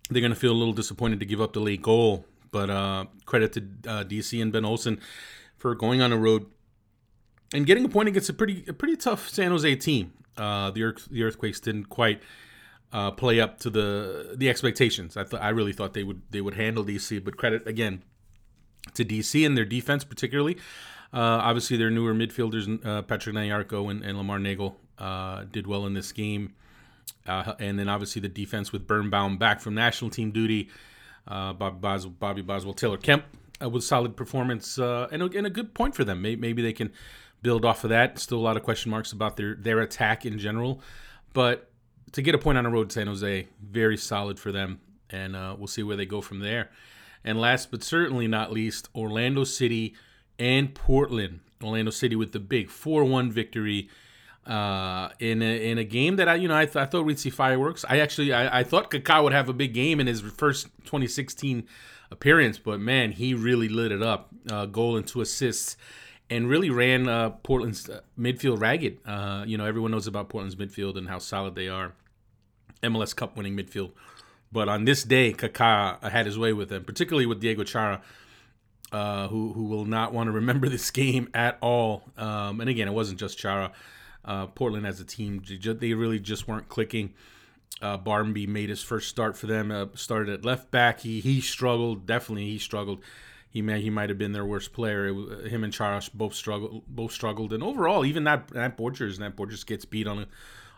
[0.10, 3.06] They're going to feel a little disappointed to give up the late goal, but uh,
[3.26, 5.00] credit to uh, DC and Ben Olsen
[5.58, 6.46] for going on a road
[7.54, 10.14] and getting a point against a pretty a pretty tough San Jose team.
[10.38, 12.22] Uh, the Earth, the Earthquakes didn't quite
[12.94, 15.18] uh, play up to the the expectations.
[15.18, 18.04] I thought I really thought they would they would handle DC, but credit again
[18.94, 20.58] to DC and their defense particularly.
[21.14, 25.86] Uh, obviously, their newer midfielders, uh, Patrick Nyarko and, and Lamar Neagle, uh, did well
[25.86, 26.54] in this game.
[27.26, 30.70] Uh, and then obviously the defense with Birnbaum back from national team duty.
[31.26, 33.24] Bob Bos- Bobby Boswell, Taylor Kemp
[33.62, 36.22] uh, with solid performance uh, and, a, and a good point for them.
[36.22, 36.92] Maybe, maybe they can
[37.42, 38.20] build off of that.
[38.20, 40.82] Still a lot of question marks about their their attack in general,
[41.34, 41.70] but
[42.14, 44.80] to get a point on the road, to San Jose, very solid for them.
[45.10, 46.70] and uh, we'll see where they go from there.
[47.24, 49.96] And last but certainly not least, Orlando City
[50.40, 51.42] and Portland.
[51.64, 53.90] Orlando City with the big 4-1 victory
[54.46, 57.20] uh, in a, in a game that I you know I, th- I thought we'd
[57.20, 57.84] see fireworks.
[57.90, 61.68] I actually I, I thought Kaká would have a big game in his first 2016
[62.12, 64.30] appearance, but man, he really lit it up.
[64.50, 65.78] Uh, goal and two assists,
[66.30, 69.00] and really ran uh, Portland's uh, midfield ragged.
[69.06, 71.94] Uh, you know everyone knows about Portland's midfield and how solid they are.
[72.84, 73.92] MLS Cup winning midfield,
[74.52, 78.02] but on this day, Kaká had his way with them, particularly with Diego Chara.
[78.90, 82.04] Uh, who who will not want to remember this game at all?
[82.18, 83.72] Um, and again, it wasn't just Chara.
[84.24, 87.14] Uh, Portland as a team, they really just weren't clicking.
[87.82, 89.72] Uh, Barmby made his first start for them.
[89.72, 91.02] Uh, started at left back.
[91.02, 92.06] He he struggled.
[92.06, 93.04] Definitely, he struggled.
[93.50, 95.14] He may he might have been their worst player.
[95.14, 96.84] Was, him and Charas both struggled.
[96.88, 97.54] Both struggled.
[97.54, 100.26] And overall, even that that Borchers, that Borchers gets beat on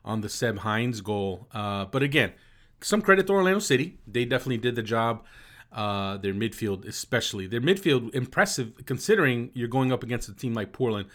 [0.03, 1.47] on the Seb Hines goal.
[1.53, 2.33] Uh, but again,
[2.81, 3.99] some credit to Orlando City.
[4.05, 5.25] They definitely did the job.
[5.71, 10.73] Uh, their midfield, especially their midfield, impressive considering you're going up against a team like
[10.73, 11.07] Portland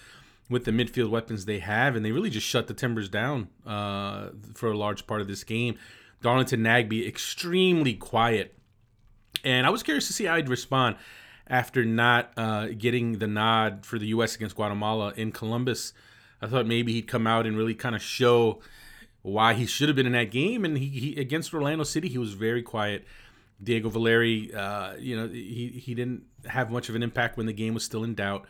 [0.50, 4.28] with the midfield weapons they have, and they really just shut the Timbers down uh,
[4.54, 5.76] for a large part of this game.
[6.20, 8.54] Darlington Nagbe extremely quiet,
[9.42, 10.96] and I was curious to see how he'd respond
[11.46, 14.34] after not uh, getting the nod for the U.S.
[14.34, 15.92] against Guatemala in Columbus.
[16.40, 18.60] I thought maybe he'd come out and really kind of show
[19.22, 22.18] why he should have been in that game, and he, he against Orlando City he
[22.18, 23.06] was very quiet.
[23.62, 27.52] Diego Valeri, uh, you know, he he didn't have much of an impact when the
[27.52, 28.46] game was still in doubt.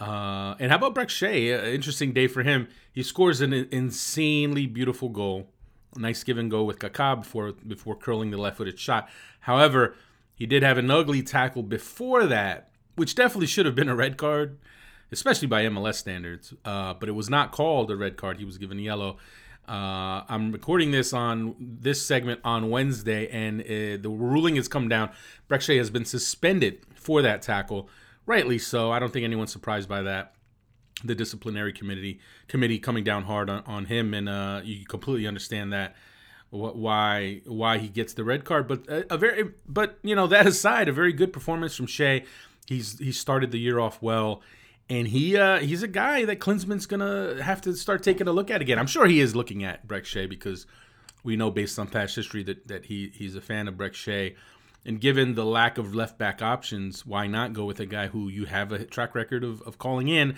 [0.00, 1.52] Uh, and how about Brek Shea?
[1.52, 2.68] Uh, interesting day for him.
[2.92, 5.48] He scores an insanely beautiful goal.
[5.96, 9.08] Nice give and go with Kaká before before curling the left-footed shot.
[9.40, 9.94] However,
[10.34, 14.16] he did have an ugly tackle before that, which definitely should have been a red
[14.16, 14.58] card,
[15.12, 16.54] especially by MLS standards.
[16.64, 18.38] Uh, but it was not called a red card.
[18.38, 19.18] He was given yellow.
[19.68, 24.88] Uh, I'm recording this on this segment on Wednesday, and uh, the ruling has come
[24.88, 25.10] down.
[25.48, 27.88] Brek Shea has been suspended for that tackle
[28.26, 28.90] rightly so.
[28.90, 30.34] I don't think anyone's surprised by that.
[31.02, 35.72] The disciplinary committee committee coming down hard on, on him, and uh, you completely understand
[35.72, 35.96] that
[36.50, 38.68] why why he gets the red card.
[38.68, 42.24] But a, a, very but you know that aside, a very good performance from Shea.
[42.66, 44.42] He's he started the year off well,
[44.88, 48.50] and he uh, he's a guy that Klinsmann's gonna have to start taking a look
[48.50, 48.78] at again.
[48.78, 50.66] I'm sure he is looking at Brek Shea because
[51.22, 54.36] we know based on past history that that he he's a fan of Brek Shea.
[54.84, 58.28] And given the lack of left back options, why not go with a guy who
[58.28, 60.36] you have a track record of, of calling in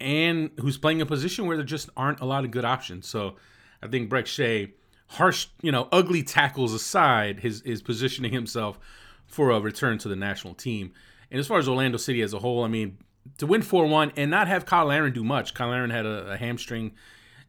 [0.00, 3.06] and who's playing a position where there just aren't a lot of good options?
[3.06, 3.36] So
[3.82, 4.72] I think Brek Shea,
[5.08, 8.78] harsh, you know, ugly tackles aside, his is positioning himself
[9.26, 10.92] for a return to the national team.
[11.30, 12.98] And as far as Orlando City as a whole, I mean,
[13.38, 15.54] to win 4 1 and not have Cyle Larin do much.
[15.56, 16.92] Cyle Larin had a, a hamstring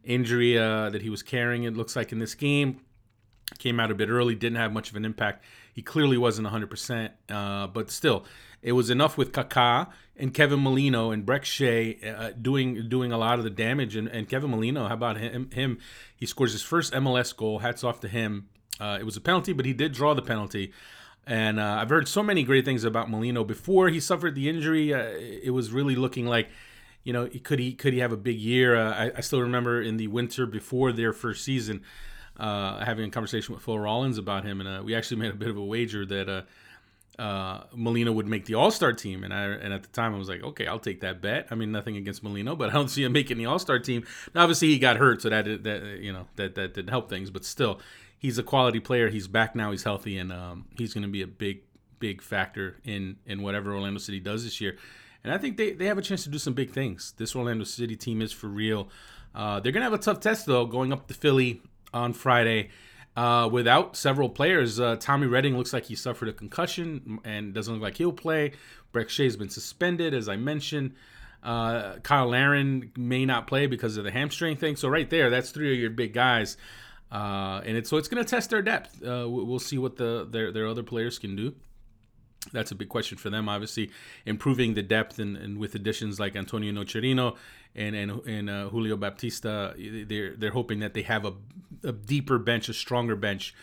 [0.04, 2.82] injury uh, that he was carrying, it looks like, in this game.
[3.60, 5.44] Came out a bit early, didn't have much of an impact.
[5.76, 8.24] He clearly wasn't 100%, uh, but still,
[8.62, 13.18] it was enough with Kaká and Kevin Molino and Brek Shea uh, doing doing a
[13.18, 13.98] lot of the damage.
[13.98, 15.52] And, and Kevin Molino, how about him?
[15.52, 15.80] Him,
[16.16, 17.60] he scores his first MLS goal.
[17.60, 18.48] Hats off to him.
[18.80, 20.72] Uh, it was a penalty, but he did draw the penalty.
[21.28, 23.44] And uh, I've heard so many great things about Molino.
[23.44, 26.48] Before he suffered the injury, uh, it was really looking like,
[27.04, 28.78] you know, could he could he have a big year?
[28.78, 31.84] Uh, I, I still remember in the winter before their first season
[32.40, 35.36] uh, having a conversation with Phil Rawlins about him, and uh, we actually made a
[35.36, 39.34] bit of a wager that uh, uh, Molino would make the All Star team, and
[39.34, 41.48] I and at the time I was like, okay, I'll take that bet.
[41.52, 44.06] I mean, nothing against Molino, but I don't see him making the All Star team.
[44.34, 47.30] Now, obviously, he got hurt, so that that you know that that didn't help things,
[47.30, 47.80] but still,
[48.18, 49.10] he's a quality player.
[49.10, 49.72] He's back now.
[49.72, 51.62] He's healthy, and um, he's going to be a big
[52.00, 54.78] big factor in in whatever Orlando City does this year.
[55.24, 57.16] And I think they, they have a chance to do some big things.
[57.18, 58.90] This Orlando City team is for real.
[59.34, 61.64] Uh, they're going to have a tough test, though, going up to Philly
[61.96, 62.70] on Friday.
[63.16, 67.74] Uh, without several players, uh, Tommy Redding looks like he suffered a concussion and doesn't
[67.74, 68.52] look like he'll play.
[68.94, 70.94] Brek Shea's been suspended, as I mentioned.
[71.42, 74.76] Uh, Cyle Larin may not play because of the hamstring thing.
[74.76, 76.58] So right there, that's three of your big guys,
[77.12, 79.02] uh, and it's so it's going to test their depth.
[79.02, 81.56] Uh, we'll see what the their their other players can do
[82.52, 83.50] that's a big question for them.
[83.50, 83.92] Obviously,
[84.26, 87.36] improving the depth and, and with additions like Antonio Nocerino
[87.76, 91.34] and and, and uh, Julio Baptista, they're they're hoping that they have a,
[91.84, 93.54] a deeper bench, a stronger bench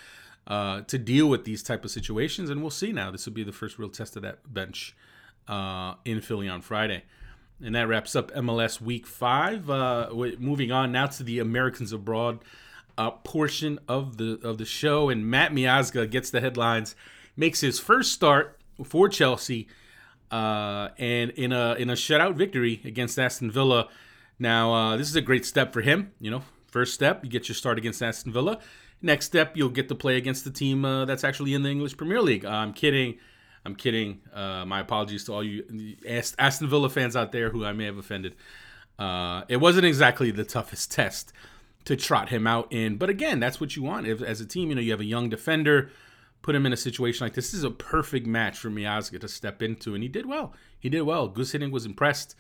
[0.47, 2.51] uh, to deal with these type of situations.
[2.51, 3.11] And we'll see now.
[3.11, 4.95] This will be the first real test of that bench
[5.49, 7.05] uh, in Philly on Friday.
[7.65, 9.71] And that wraps up MLS Week Five.
[9.71, 12.41] Uh, moving on now to the Americans abroad
[12.99, 16.95] uh, portion of the of the show, and Matt Miazga gets the headlines,
[17.37, 19.69] makes his first start for Chelsea,
[20.31, 23.89] uh, and in a in a shutout victory against Aston Villa.
[24.39, 26.13] Now, uh, this is a great step for him.
[26.19, 28.59] You know, first step, you get your start against Aston Villa,
[29.03, 31.97] next step, you'll get to play against the team uh, that's actually in the English
[31.97, 32.45] Premier League.
[32.45, 33.19] I'm kidding.
[33.65, 34.21] I'm kidding.
[34.33, 35.97] Uh, my apologies to all you
[36.39, 38.35] Aston Villa fans out there who I may have offended.
[38.99, 41.33] Uh, it wasn't exactly the toughest test
[41.85, 44.07] to trot him out in, but again, that's what you want.
[44.07, 45.91] If, as a team, you know, you have a young defender,
[46.43, 47.51] put him in a situation like this.
[47.51, 50.53] This is a perfect match for Miazga to step into, and he did well.
[50.79, 51.29] He did well.
[51.29, 52.37] Gus Hiddink was impressed,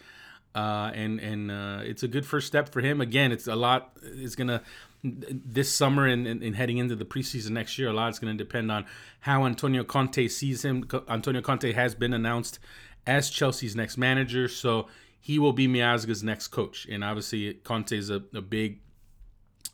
[0.54, 3.00] uh, and and uh, it's a good first step for him.
[3.00, 3.96] Again, it's a lot.
[4.02, 4.62] It's gonna
[5.04, 7.88] this summer and, and, and heading into the preseason next year.
[7.88, 8.86] A lot is to depend on
[9.20, 10.88] how Antonio Conte sees him.
[11.08, 12.60] Antonio Conte has been announced
[13.06, 14.86] as Chelsea's next manager, so
[15.20, 16.86] he will be Miazga's next coach.
[16.90, 18.78] And obviously, Conte is a, a big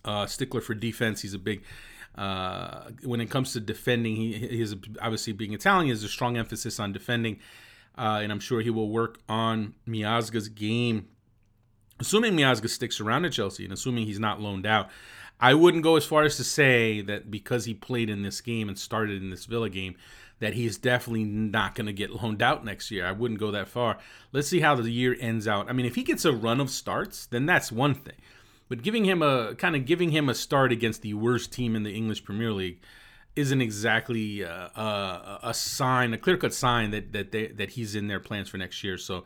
[0.05, 1.21] uh, stickler for defense.
[1.21, 1.63] He's a big
[2.15, 4.17] uh, when it comes to defending.
[4.17, 5.87] He, he is obviously being Italian.
[5.87, 7.39] He has a strong emphasis on defending,
[7.97, 11.09] uh, and I'm sure he will work on Miazga's game.
[12.01, 14.89] Assuming Miazga sticks around at Chelsea and assuming he's not loaned out,
[15.41, 18.69] I wouldn't go as far as to say that because he played in this game
[18.69, 19.97] and started in this Villa game,
[20.41, 23.07] that he's definitely not going to get loaned out next year.
[23.07, 23.99] I wouldn't go that far.
[24.33, 25.69] Let's see how the year ends out.
[25.69, 28.17] I mean, if he gets a run of starts, then that's one thing.
[28.69, 31.83] But giving him a kind of giving him a start against the worst team in
[31.83, 32.81] the English Premier League
[33.35, 37.95] isn't exactly uh, a, a sign, a clear cut sign that that they, that he's
[37.95, 38.99] in their plans for next year.
[38.99, 39.25] So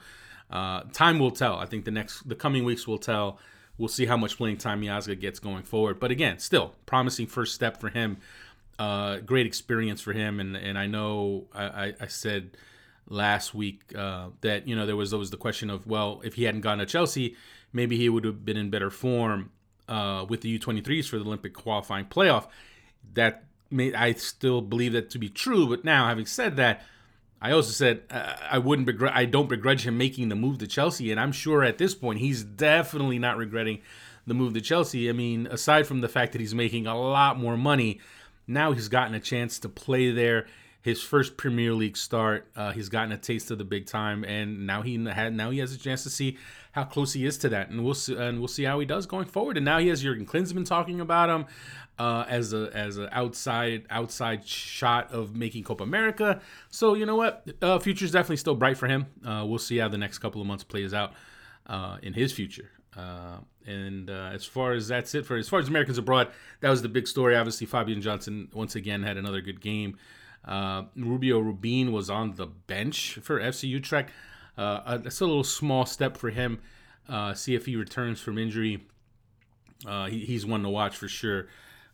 [0.51, 1.57] uh, time will tell.
[1.57, 3.39] I think the next the coming weeks will tell.
[3.79, 5.99] We'll see how much playing time Miazga gets going forward.
[5.99, 8.19] But again, still promising first step for him.
[8.79, 12.57] Uh, great experience for him, and and I know I, I, said
[13.09, 16.45] last week uh, that you know there was always the question of well if he
[16.45, 17.37] hadn't gone to Chelsea
[17.73, 19.51] maybe he would have been in better form
[19.89, 22.47] uh, with the U23s for the Olympic qualifying playoff.
[23.15, 26.83] That may I still believe that to be true, but now having said that,
[27.41, 30.67] I also said uh, I wouldn't begrudge I don't begrudge him making the move to
[30.67, 33.81] Chelsea, and I'm sure at this point he's definitely not regretting
[34.27, 35.09] the move to Chelsea.
[35.09, 38.01] I mean, aside from the fact that he's making a lot more money,
[38.47, 40.47] now he's gotten a chance to play there
[40.83, 42.49] his first Premier League start.
[42.57, 45.59] Uh, he's gotten a taste of the big time, and now he had now he
[45.59, 46.37] has a chance to see
[46.73, 49.07] how close he is to that, and we'll see, and we'll see how he does
[49.07, 49.57] going forward.
[49.57, 51.47] And now he has Jurgen Klinsmann talking about him
[51.99, 56.41] uh, as a as an outside outside shot of making Copa America.
[56.71, 59.07] So you know what, uh, future's definitely still bright for him.
[59.25, 61.13] Uh, we'll see how the next couple of months plays out
[61.67, 62.71] uh, in his future.
[62.97, 66.31] Uh, and uh, as far as that's it for as far as Americans abroad,
[66.61, 67.37] that was the big story.
[67.37, 69.99] Obviously, Fabian Johnson once again had another good game.
[70.45, 74.11] Uh, Rubio Rubin was on the bench for FC Utrecht.
[74.57, 76.61] Uh, that's a little small step for him.
[77.09, 78.87] Uh, see if he returns from injury.
[79.87, 81.49] Uh, he, he's one to watch for sure.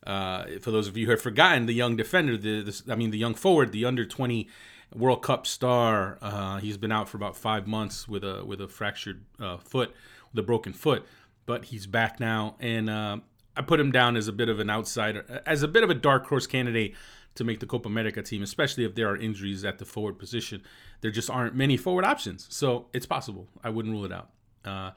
[0.07, 3.11] Uh, for those of you who have forgotten, the young defender, the, the I mean
[3.11, 4.49] the young forward, the under twenty
[4.94, 6.18] World Cup star.
[6.21, 9.25] Uh, he's been out for about five months with a with a fractured
[9.64, 9.94] foot,
[10.33, 11.05] with a broken foot,
[11.47, 15.42] but he's back now, and I put him down as a bit of an outsider,
[15.44, 16.94] as a bit of a dark horse candidate
[17.35, 20.62] to make the Copa America team, especially if there are injuries at the forward position.
[21.00, 23.48] There just aren't many forward options, so it's possible.
[23.62, 24.30] I wouldn't rule it out.
[24.64, 24.90] Uh,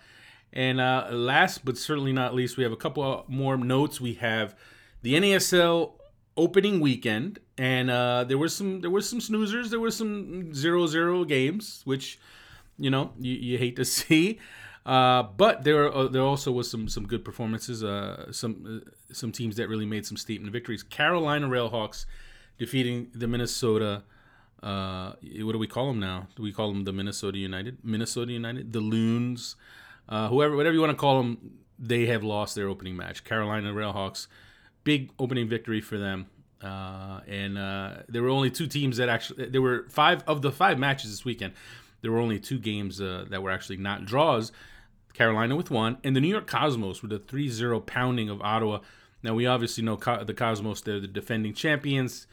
[0.54, 4.02] and uh, last but certainly not least, we have a couple more notes.
[4.02, 4.56] We have
[5.02, 5.94] the NASL
[6.36, 9.70] opening weekend, and uh, there were some there were some snoozers.
[9.70, 12.20] There were some zero zero games, which
[12.78, 14.40] you know you, you hate to see.
[14.86, 17.84] Uh, but there uh, there also was some some good performances.
[17.84, 20.84] Uh, some uh, some teams that really made some statement victories.
[20.84, 22.06] Carolina Railhawks
[22.58, 24.04] defeating the Minnesota.
[24.64, 26.28] Uh, what do we call them now?
[26.36, 27.80] Do we call them the Minnesota United?
[27.84, 29.56] Minnesota United, the Loons,
[30.08, 31.58] uh, whoever, whatever you want to call them.
[31.80, 33.24] They have lost their opening match.
[33.24, 34.28] Carolina Railhawks,
[34.84, 36.28] big opening victory for them.
[36.62, 40.52] Uh, and uh, there were only two teams that actually there were five of the
[40.52, 41.54] five matches this weekend.
[42.02, 44.52] There were only two games uh, that were actually not draws.
[45.14, 48.80] Carolina with one, and the New York Cosmos with a 3-0 pounding of Ottawa.
[49.24, 52.28] Now we obviously know Co- the Cosmos; they're the defending champions.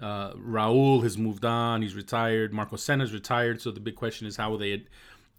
[0.00, 2.52] Uh, Raul has moved on; he's retired.
[2.52, 3.60] Marco Senna's retired.
[3.60, 4.88] So the big question is how will they ad-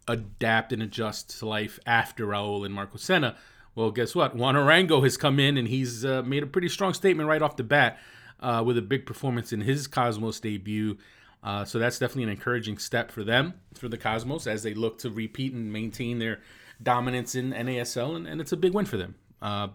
[0.08, 3.36] adapt and adjust to life after Raul and Marco Senna?
[3.74, 4.36] Well, guess what?
[4.36, 7.56] Juan Arango has come in and he's uh, made a pretty strong statement right off
[7.56, 7.98] the bat
[8.40, 10.96] uh, with a big performance in his Cosmos debut.
[11.42, 14.98] Uh, so that's definitely an encouraging step for them, for the Cosmos, as they look
[14.98, 16.40] to repeat and maintain their
[16.82, 19.14] dominance in NASL, and, and it's a big win for them.
[19.42, 19.68] Uh,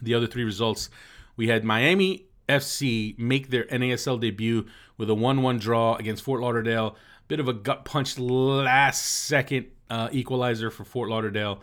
[0.00, 0.88] the other three results
[1.36, 4.66] we had Miami FC make their NASL debut
[4.96, 6.96] with a 1 1 draw against Fort Lauderdale.
[7.28, 11.60] Bit of a gut punch last second uh, equalizer for Fort Lauderdale.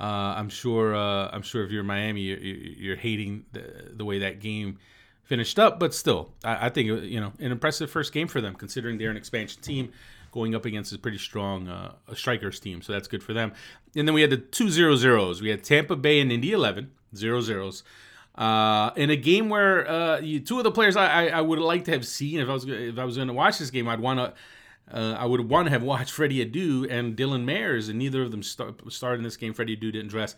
[0.00, 0.94] Uh, I'm sure.
[0.94, 4.78] Uh, I'm sure if you're Miami, you're, you're hating the, the way that game
[5.24, 5.80] finished up.
[5.80, 9.10] But still, I, I think you know an impressive first game for them, considering they're
[9.10, 9.92] an expansion team
[10.30, 12.82] going up against a pretty strong uh, strikers team.
[12.82, 13.52] So that's good for them.
[13.96, 15.40] And then we had the two zero zeros.
[15.40, 17.82] We had Tampa Bay and Indy 11 zero zeros.
[18.38, 21.58] Uh, in a game where uh, you, two of the players I, I, I would
[21.58, 23.88] like to have seen if I was if I was going to watch this game,
[23.88, 24.32] I'd want to
[24.96, 28.30] uh, I would want to have watched Freddie Adu and Dylan Mares, and neither of
[28.30, 29.52] them start, started in this game.
[29.52, 30.36] Freddie Adu didn't dress.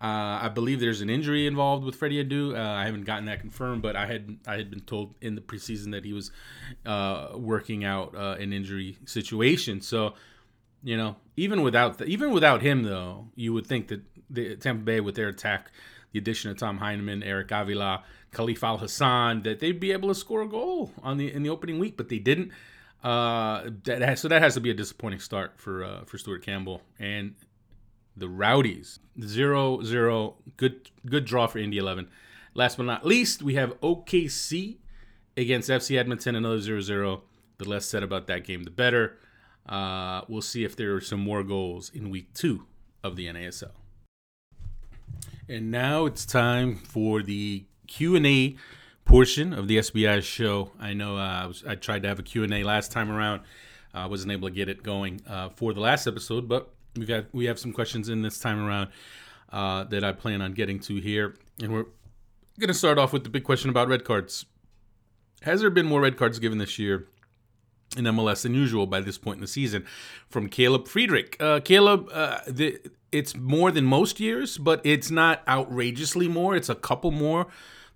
[0.00, 2.56] Uh, I believe there's an injury involved with Freddie Adu.
[2.56, 5.42] Uh, I haven't gotten that confirmed, but I had I had been told in the
[5.42, 6.30] preseason that he was
[6.86, 9.80] uh, working out an injury situation.
[9.80, 10.14] So,
[10.84, 14.84] you know, even without the, even without him though, you would think that the Tampa
[14.84, 15.72] Bay with their attack,
[16.12, 18.02] the addition of Tom Heinemann, Eric Avila,
[18.32, 21.78] Khalif Alhassan, that they'd be able to score a goal on the in the opening
[21.78, 22.50] week, but they didn't.
[23.02, 26.42] Uh, that has, so that has to be a disappointing start for uh, for Stuart
[26.42, 27.34] Campbell and
[28.16, 28.98] the Rowdies.
[29.22, 30.36] Zero zero.
[30.56, 32.08] Good good draw for Indy 11.
[32.54, 34.78] Last but not least, we have OKC
[35.36, 36.34] against FC Edmonton.
[36.34, 37.22] Another 0 0.
[37.58, 39.18] The less said about that game, the better.
[39.68, 42.66] Uh, we'll see if there are some more goals in week two
[43.04, 43.70] of the NASL.
[45.48, 48.56] And now it's time for the Q&A
[49.04, 50.70] portion of the SBI show.
[50.78, 53.42] I know uh, I, was, I tried to have a Q&A last time around.
[53.92, 57.06] I uh, wasn't able to get it going uh, for the last episode, but we
[57.06, 58.90] got we have some questions in this time around
[59.52, 61.86] uh, that I plan on getting to here, and we're
[62.60, 64.46] gonna start off with the big question about red cards.
[65.42, 67.08] Has there been more red cards given this year
[67.96, 69.84] in MLS than usual by this point in the season?
[70.28, 71.36] From Caleb Friedrich.
[71.40, 72.80] Uh, Caleb, uh, the,
[73.12, 76.54] it's more than most years, but it's not outrageously more.
[76.54, 77.46] It's a couple more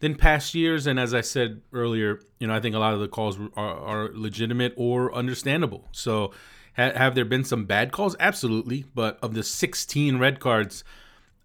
[0.00, 0.86] than past years.
[0.86, 3.50] And as I said earlier, you know, I think a lot of the calls are,
[3.56, 5.88] are legitimate or understandable.
[5.92, 6.32] So
[6.76, 8.16] ha- have there been some bad calls?
[8.18, 8.84] Absolutely.
[8.94, 10.84] But of the 16 red cards,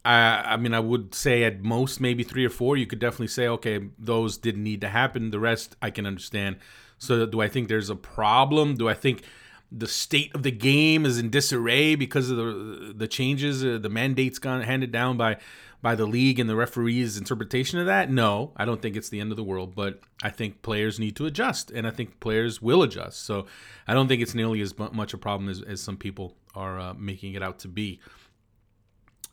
[0.03, 2.77] I, I mean, I would say at most maybe three or four.
[2.77, 5.31] You could definitely say, okay, those didn't need to happen.
[5.31, 6.57] The rest I can understand.
[6.99, 8.75] So, do I think there's a problem?
[8.75, 9.23] Do I think
[9.71, 13.89] the state of the game is in disarray because of the the changes, uh, the
[13.89, 15.37] mandates gone handed down by
[15.81, 18.11] by the league and the referees' interpretation of that?
[18.11, 21.15] No, I don't think it's the end of the world, but I think players need
[21.15, 23.23] to adjust, and I think players will adjust.
[23.23, 23.45] So,
[23.87, 26.93] I don't think it's nearly as much a problem as, as some people are uh,
[26.95, 28.01] making it out to be.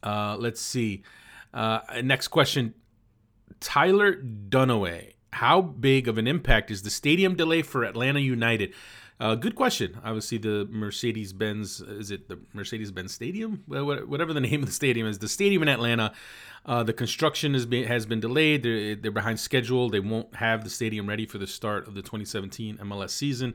[0.03, 1.03] Uh, let's see.
[1.53, 2.75] Uh, next question.
[3.59, 5.16] Tyler Dunaway.
[5.33, 8.73] How big of an impact is the stadium delay for Atlanta United?
[9.19, 9.99] Uh, good question.
[10.05, 13.63] Obviously, the Mercedes Benz is it the Mercedes Benz Stadium?
[13.67, 16.13] Whatever the name of the stadium is, the stadium in Atlanta.
[16.67, 18.63] Uh, the construction has been has been delayed.
[18.63, 19.89] They're, they're behind schedule.
[19.89, 23.55] They won't have the stadium ready for the start of the 2017 MLS season.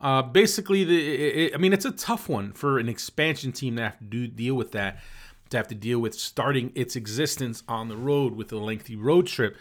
[0.00, 3.82] Uh, basically, the it, I mean, it's a tough one for an expansion team to
[3.82, 4.98] have to do, deal with that
[5.50, 9.26] to have to deal with starting its existence on the road with a lengthy road
[9.26, 9.56] trip.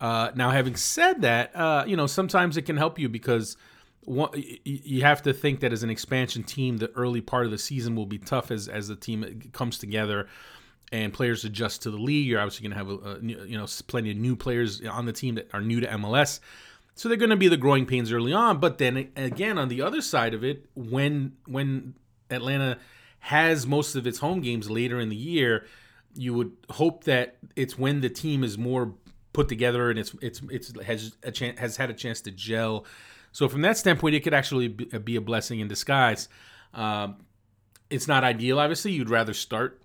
[0.00, 3.56] Uh, now, having said that, uh, you know sometimes it can help you because
[4.04, 4.30] one,
[4.64, 7.94] you have to think that as an expansion team, the early part of the season
[7.94, 10.28] will be tough as as the team comes together
[10.90, 12.26] and players adjust to the league.
[12.26, 15.12] You're obviously going to have a, a you know plenty of new players on the
[15.12, 16.40] team that are new to MLS.
[16.94, 19.82] So they're going to be the growing pains early on, but then again on the
[19.82, 21.94] other side of it, when when
[22.30, 22.78] Atlanta
[23.20, 25.66] has most of its home games later in the year,
[26.14, 28.94] you would hope that it's when the team is more
[29.38, 32.84] put together and it's it's it's has a chance has had a chance to gel.
[33.30, 36.28] So from that standpoint, it could actually be a blessing in disguise.
[36.74, 37.18] Um,
[37.88, 38.90] it's not ideal, obviously.
[38.90, 39.80] You'd rather start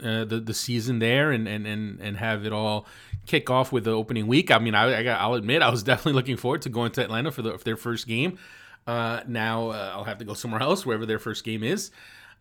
[0.00, 2.86] uh, the the season there and, and and and have it all
[3.26, 4.52] kick off with the opening week.
[4.52, 7.02] I mean, I, I got, I'll admit I was definitely looking forward to going to
[7.02, 8.38] Atlanta for, the, for their first game.
[8.86, 11.90] Uh, now uh, I'll have to go somewhere else, wherever their first game is.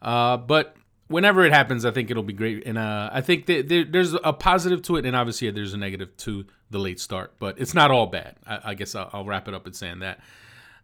[0.02, 0.76] Uh, but
[1.14, 2.66] whenever it happens, I think it'll be great.
[2.66, 5.78] And uh, I think that there, there's a positive to it, and obviously there's a
[5.78, 7.36] negative to the late start.
[7.40, 8.36] But it's not all bad.
[8.46, 10.20] I, I guess I'll, I'll wrap it up in saying that.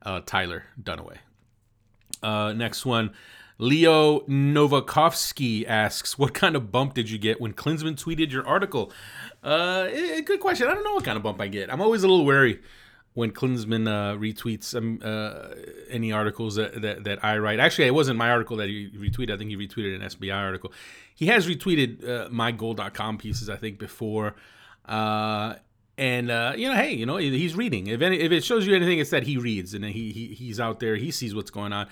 [0.02, 1.18] Uh, Tyler Dunaway.
[2.24, 3.12] Uh, next one.
[3.58, 8.94] Leo Novakovsky asks, "What kind of bump did you get when Klinsmann tweeted your article?"
[9.44, 10.70] Uh, eh, good question.
[10.70, 11.72] I don't know what kind of bump I get.
[11.72, 12.62] I'm always a little wary
[13.14, 15.56] when Klinsmann uh, retweets um, uh,
[15.90, 17.60] any articles that, that, that I write.
[17.60, 19.34] Actually, it wasn't my article that he retweeted.
[19.34, 20.72] I think he retweeted an SBI article.
[21.16, 24.36] He has retweeted uh, mygoal.com pieces, I think, before.
[24.86, 25.56] Uh,
[26.00, 27.88] and uh, you know, hey, you know, he's reading.
[27.88, 30.58] If any, if it shows you anything, it's that he reads and he, he he's
[30.58, 30.96] out there.
[30.96, 31.88] He sees what's going on.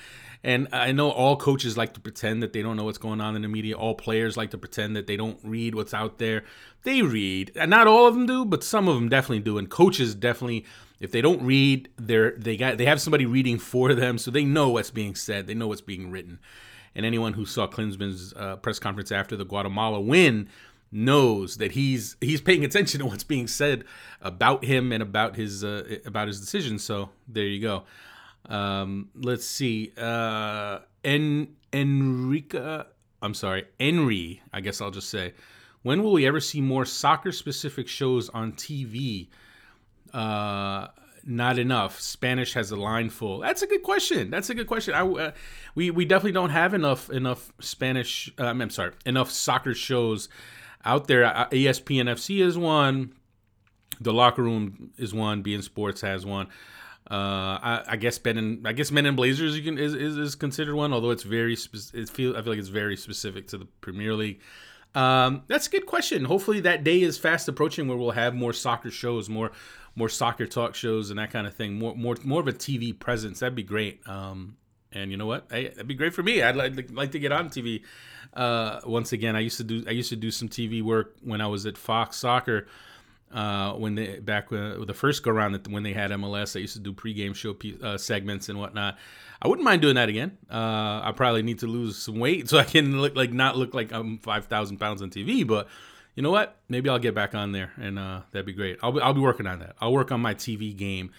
[0.46, 3.36] And I know all coaches like to pretend that they don't know what's going on
[3.36, 3.76] in the media.
[3.76, 6.46] All players like to pretend that they don't read what's out there.
[6.84, 9.58] They read, and not all of them do, but some of them definitely do.
[9.58, 10.64] And coaches definitely,
[11.00, 14.46] if they don't read, they're they got they have somebody reading for them, so they
[14.46, 15.48] know what's being said.
[15.48, 16.40] They know what's being written.
[16.96, 20.50] And anyone who saw Klinsmann's uh, press conference after the Guatemala win
[20.92, 23.84] knows that he's he's paying attention to what's being said
[24.22, 26.80] about him and about his uh, about his decision.
[26.80, 27.84] So there you go.
[28.50, 29.92] Um, let's see.
[29.98, 32.88] Uh, en Enrica,
[33.22, 34.42] I'm sorry, Henry.
[34.52, 35.34] I guess I'll just say.
[35.84, 39.28] When will we ever see more soccer specific shows on TV?
[40.14, 40.88] Uh,
[41.28, 42.00] not enough.
[42.00, 43.40] Spanish has a line full.
[43.40, 44.30] That's a good question.
[44.30, 44.94] That's a good question.
[44.94, 45.32] I, uh,
[45.76, 48.34] we we definitely don't have enough enough Spanish.
[48.38, 50.30] Um, I'm sorry, enough soccer shows
[50.86, 51.26] out there.
[51.26, 53.14] Uh, ESPN FC is one.
[54.00, 55.44] The locker room is one.
[55.44, 56.48] beIN Sports has one.
[57.10, 60.18] Uh, I, I guess Ben and I guess Men in Blazers you can is, is,
[60.18, 63.48] is considered one, although it's very spe- it feel I feel like it's very specific
[63.50, 64.42] to the Premier League.
[64.96, 66.26] Um, that's a good question.
[66.26, 69.52] Hopefully that day is fast approaching where we'll have more soccer shows, more
[69.96, 71.78] more soccer talk shows and that kind of thing.
[71.78, 73.40] More more more of a TV presence.
[73.40, 74.02] That'd be great.
[74.08, 74.58] Um,
[74.92, 75.48] and you know what?
[75.52, 76.42] Hey, that'd be great for me.
[76.42, 77.84] I'd like, like to get on TV.
[78.34, 81.42] Uh, once again, I used to do I used to do some TV work when
[81.42, 82.68] I was at Fox Soccer
[83.32, 86.56] uh, when they back when, the first go around that when they had MLS.
[86.56, 88.98] I used to do pregame show uh, segments and whatnot.
[89.42, 90.38] I wouldn't mind doing that again.
[90.50, 93.74] Uh, I probably need to lose some weight so I can look like not look
[93.74, 95.46] like I'm five thousand pounds on TV.
[95.46, 95.68] But
[96.16, 96.58] you know what?
[96.70, 98.80] Maybe I'll get back on there, and uh, that'd be great.
[98.82, 99.76] I'll be, I'll be working on that.
[99.80, 101.12] I'll work on my TV game,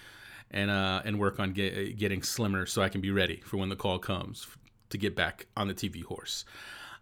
[0.51, 3.69] and uh, and work on get, getting slimmer so I can be ready for when
[3.69, 4.47] the call comes
[4.91, 6.45] to get back on the TV horse.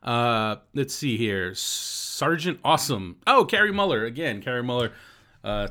[0.02, 1.54] Uh, let's see here.
[1.54, 3.16] Sergeant Awesome.
[3.26, 4.40] Oh, Carrie Muller again.
[4.40, 4.92] Carrie Muller,
[5.44, 5.68] uh,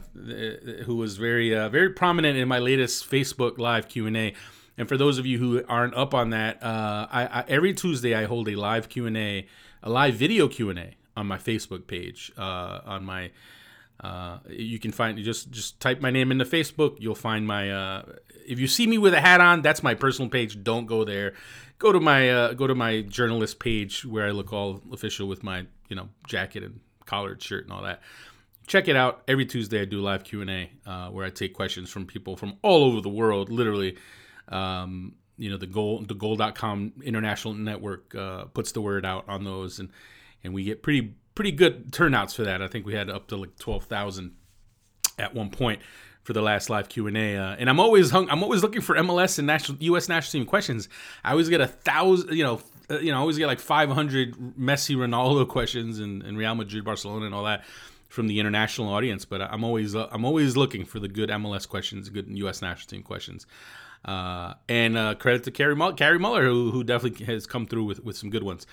[0.85, 4.33] who was very uh, very prominent in my latest Facebook Live Q and A.
[4.77, 8.13] And for those of you who aren't up on that, uh, I, I, every Tuesday
[8.13, 9.47] I hold a live Q and A,
[9.81, 12.31] a live video Q and A on my Facebook page.
[12.37, 13.31] Uh, on my,
[14.01, 16.97] uh, you can find just just type my name into Facebook.
[16.99, 17.71] You'll find my.
[17.71, 18.03] Uh,
[18.47, 20.61] if you see me with a hat on, that's my personal page.
[20.63, 21.33] Don't go there
[21.79, 25.43] go to my uh, go to my journalist page where I look all official with
[25.43, 28.01] my you know jacket and collared shirt and all that.
[28.67, 29.21] Check it out.
[29.27, 32.35] Every Tuesday I do live Q and A uh, where I take questions from people
[32.35, 33.49] from all over the world.
[33.49, 33.97] Literally,
[34.49, 39.43] um, you know the goal the goal.com international network uh, puts the word out on
[39.43, 39.89] those and
[40.43, 42.61] and we get pretty pretty good turnouts for that.
[42.61, 44.35] I think we had up to like twelve thousand
[45.17, 45.81] at one point
[46.25, 47.37] for the last live Q and A.
[47.37, 50.09] Uh, and I'm always hung, I'm always looking for MLS and national U.S.
[50.09, 50.89] national team questions.
[51.23, 54.33] I always get a thousand, you know, uh, you know, I always get like 500
[54.59, 57.63] Messi, Ronaldo questions and, and Real Madrid, Barcelona, and all that
[58.09, 59.23] from the international audience.
[59.23, 62.61] But I'm always uh, I'm always looking for the good MLS questions, good U.S.
[62.61, 63.45] national team questions.
[64.03, 67.85] Uh, and uh, credit to Carrie Muller, Carrie Muller who, who definitely has come through
[67.85, 68.65] with, with some good ones.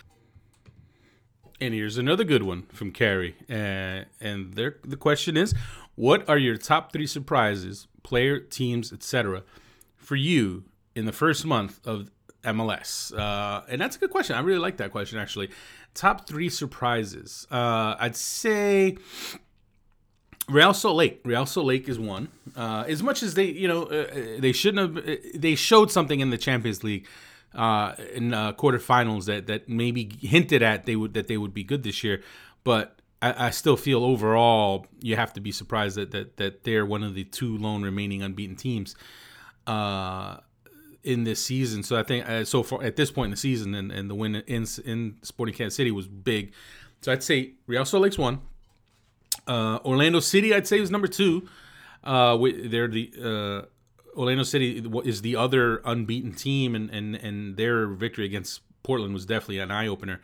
[1.63, 3.37] And here's another good one from Carrie.
[3.49, 5.55] Uh, and there, the question is
[5.95, 9.45] what are your top three surprises, player, teams, etc.,
[9.97, 10.65] for you
[10.97, 12.11] in the first month of
[12.43, 13.17] MLS?
[13.17, 14.35] Uh, and that's a good question.
[14.35, 15.51] I really like that question, actually.
[15.95, 17.47] Top three surprises.
[17.49, 18.97] Uh, I'd say
[20.49, 21.21] Real Salt Lake.
[21.25, 22.27] Real Salt Lake is one.
[22.57, 24.07] Uh, as much as they, you know, uh,
[24.41, 25.09] they shouldn't have.
[25.09, 27.07] Uh, they showed something in the Champions League
[27.55, 31.65] uh, in uh, quarterfinals that that maybe hinted at they would that they would be
[31.65, 32.23] good this year,
[32.65, 36.87] but I, I, still feel overall you have to be surprised that that that they're
[36.87, 38.97] one of the two lone remaining unbeaten teams
[39.67, 40.39] uh,
[41.05, 41.83] in this season.
[41.83, 44.15] So I think uh, so far at this point in the season, and, and the
[44.15, 46.53] win in in Sporting Kansas City was big.
[47.01, 48.41] So I'd say Real Salt Lake's one.
[49.47, 51.49] Uh, Orlando City, I'd say, is number two.
[52.05, 53.67] Uh, they're the uh,
[54.17, 59.27] Orlando City is the other unbeaten team, and, and and their victory against Portland was
[59.27, 60.21] definitely an eye opener.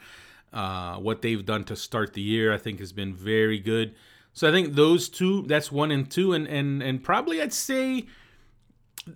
[0.52, 3.94] Uh, what they've done to start the year, I think, has been very good.
[4.32, 8.06] So I think those two, that's one and two, and and and probably I'd say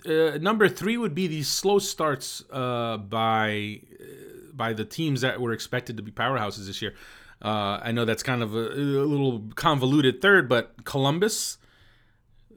[0.06, 4.04] uh, number three would be these slow starts uh, by uh,
[4.52, 6.94] by the teams that were expected to be powerhouses this year.
[7.40, 11.58] Uh, I know that's kind of a, a, little convoluted third, but Columbus,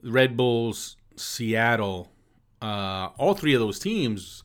[0.02, 2.10] Red Bulls, Seattle,
[2.62, 4.42] uh, all three of those teams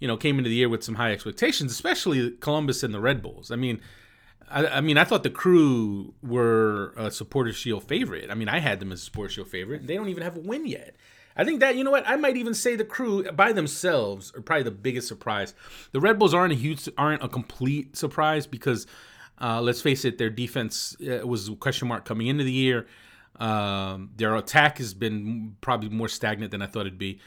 [0.00, 3.22] you know, came into the year with some high expectations, especially Columbus and the Red
[3.22, 3.50] Bulls.
[3.50, 3.80] I mean,
[4.50, 8.30] I, I mean, I thought the crew were a Supporter Shield favorite.
[8.30, 10.40] I mean, I had them as a Supporter Shield favorite, they don't even have a
[10.40, 10.96] win yet.
[11.36, 14.40] I think that you know what I might even say the crew by themselves are
[14.40, 15.54] probably the biggest surprise.
[15.92, 18.86] The Red Bulls aren't a huge, aren't a complete surprise because
[19.40, 22.86] uh, let's face it, their defense uh, was a question mark coming into the year.
[23.36, 27.20] Um, their attack has been probably more stagnant than I thought it'd be.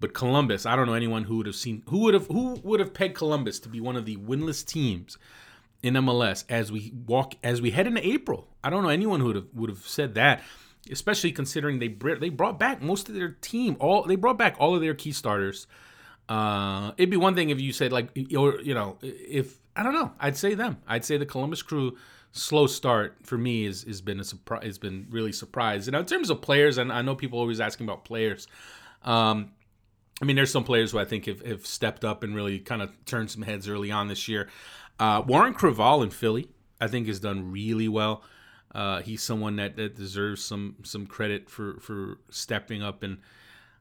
[0.00, 2.80] But Columbus, I don't know anyone who would have seen who would have who would
[2.80, 5.18] have pegged Columbus to be one of the winless teams
[5.82, 8.48] in MLS as we walk as we head into April.
[8.62, 10.42] I don't know anyone who would have would have said that,
[10.90, 13.76] especially considering they they brought back most of their team.
[13.80, 15.66] All they brought back all of their key starters.
[16.28, 19.94] Uh, it'd be one thing if you said like or you know if I don't
[19.94, 20.12] know.
[20.20, 20.78] I'd say them.
[20.86, 21.96] I'd say the Columbus Crew
[22.32, 24.64] slow start for me is has been a surprise.
[24.64, 25.88] Has been really surprised.
[25.88, 28.46] And in terms of players, and I know people always asking about players.
[29.02, 29.52] Um,
[30.20, 32.82] I mean, there's some players who I think have, have stepped up and really kind
[32.82, 34.48] of turned some heads early on this year.
[34.98, 36.48] Uh, Warren Creavalle in Philly,
[36.80, 38.24] I think, has done really well.
[38.74, 43.18] uh, he's someone that, that deserves some some credit for for stepping up and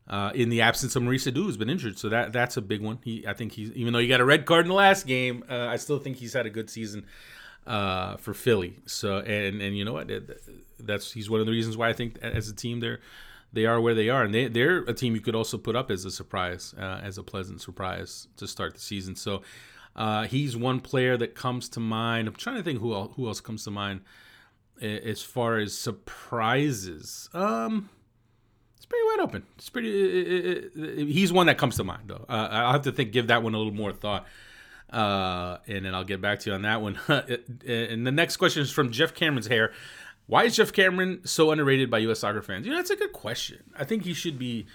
[0.08, 2.00] uh, in the absence of Maurice Edu, who's been injured.
[2.00, 3.00] So that that's a big one.
[3.04, 5.43] He, I think he's even though he got a red card in the last game,
[5.50, 7.06] uh, I still think he's had a good season
[7.68, 8.78] uh, for Philly.
[8.86, 10.09] So and and you know what,
[10.80, 12.99] that's he's one of the reasons why I think as a team they're
[13.53, 15.91] they are where they are, and they they're a team you could also put up
[15.91, 19.15] as a surprise, uh, as a pleasant surprise to start the season.
[19.15, 19.41] So.
[19.95, 22.28] Uh, he's one player that comes to mind.
[22.28, 24.01] I'm trying to think who else, who else comes to mind
[24.80, 27.30] as far as surprises.
[27.34, 27.89] Um,
[28.76, 29.43] it's pretty wide open.
[29.57, 29.89] It's pretty.
[29.89, 32.26] It, it, it, he's one that comes to mind though.
[32.30, 34.28] Uh, I'll have to think, give that one a little more thought,
[34.92, 37.00] uh, and then I'll get back to you on that one.
[37.08, 39.74] and the next question is from Geoff Cameron's hair.
[40.28, 42.20] Why is Geoff Cameron so underrated by U.S.
[42.20, 42.66] soccer fans?
[42.66, 43.64] You know, that's a good question.
[43.78, 44.68] I think he should be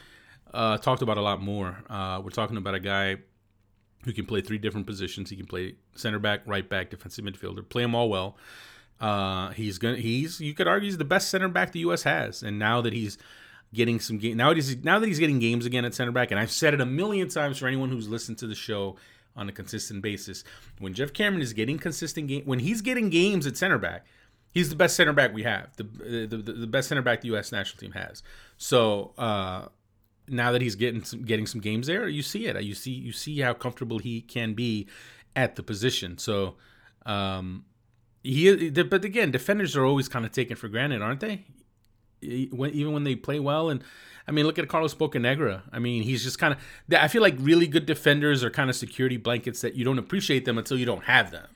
[0.53, 1.83] uh, talked about a lot more.
[1.89, 3.17] Uh, we're talking about a guy
[4.05, 5.31] who can play three different positions.
[5.31, 8.37] He can play center back, right back, defensive midfielder, play them all well.
[9.01, 9.97] Uh, he's gonna.
[9.97, 12.05] He's you could argue he's the best center back the U.S.
[12.05, 13.19] has, and now that he's
[13.75, 14.53] getting some game now
[14.83, 17.29] now that he's getting games again at center back, and I've said it a million
[17.29, 18.97] times for anyone who's listened to the show
[19.37, 20.45] on a consistent basis.
[20.79, 24.07] When Geoff Cameron is getting consistent game, when he's getting games at center back,
[24.51, 27.29] he's the best center back we have, the the, the, the best center back the
[27.29, 27.53] U.S.
[27.53, 28.23] national team has.
[28.57, 29.67] So uh,
[30.29, 32.63] now that he's getting some, getting some games there, you see it.
[32.63, 34.89] You see you see how comfortable he can be
[35.37, 36.19] at the position.
[36.19, 36.57] So.
[37.05, 37.65] Um,
[38.25, 41.45] he, but again, defenders are always kind of taken for granted, aren't they?
[42.23, 43.71] Even when they play well.
[43.71, 43.83] And
[44.27, 45.63] I mean, look at Carlos Bocanegra.
[45.73, 46.61] I mean, he's just kind of.
[46.99, 50.45] I feel like really good defenders are kind of security blankets that you don't appreciate
[50.45, 51.49] them until you don't have them,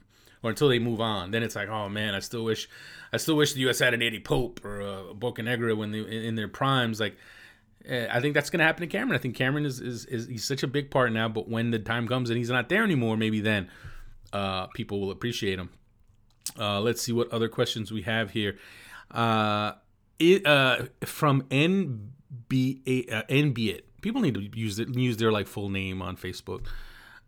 [0.43, 1.31] or until they move on.
[1.31, 2.69] Then it's like, oh man, I still wish,
[3.13, 3.79] I still wish the U.S.
[3.79, 6.99] had an Eddie Pope or a Bocanegra when they in their primes.
[6.99, 7.15] Like,
[7.85, 9.17] eh, I think that's going to happen to Cameron.
[9.17, 11.29] I think Cameron is, is is he's such a big part now.
[11.29, 13.69] But when the time comes and he's not there anymore, maybe then
[14.33, 15.69] uh, people will appreciate him.
[16.59, 18.57] Uh, let's see what other questions we have here.
[19.11, 19.73] Uh,
[20.19, 23.81] it, uh, from NBA, uh, NBA.
[24.01, 26.65] People need to use it, use their like full name on Facebook.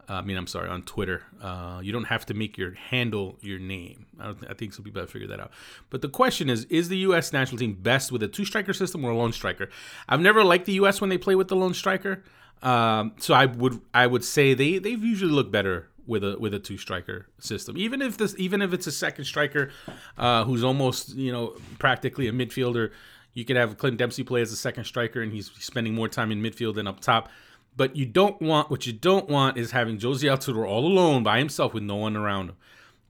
[0.10, 1.22] Uh, I mean, I'm sorry, on Twitter.
[1.40, 4.08] Uh, you don't have to make your handle your name.
[4.20, 5.52] I, I, think some people have figured that out.
[5.92, 7.32] But the question is: Is the U.S.
[7.32, 9.70] national team best with a two striker system or a lone striker?
[10.08, 11.00] I've never liked the U.S.
[11.00, 12.24] when they play with the lone striker.
[12.64, 16.54] Um, so I would I would say they they've usually looked better with a with
[16.54, 17.78] a two striker system.
[17.78, 19.70] Even if this even if it's a second striker
[20.18, 22.92] uh, who's almost you know practically a midfielder,
[23.34, 26.32] you could have Clint Dempsey play as a second striker and he's spending more time
[26.32, 27.30] in midfield than up top.
[27.78, 31.38] But you don't want what you don't want is having Jozy Altidore all alone by
[31.38, 32.56] himself with no one around him.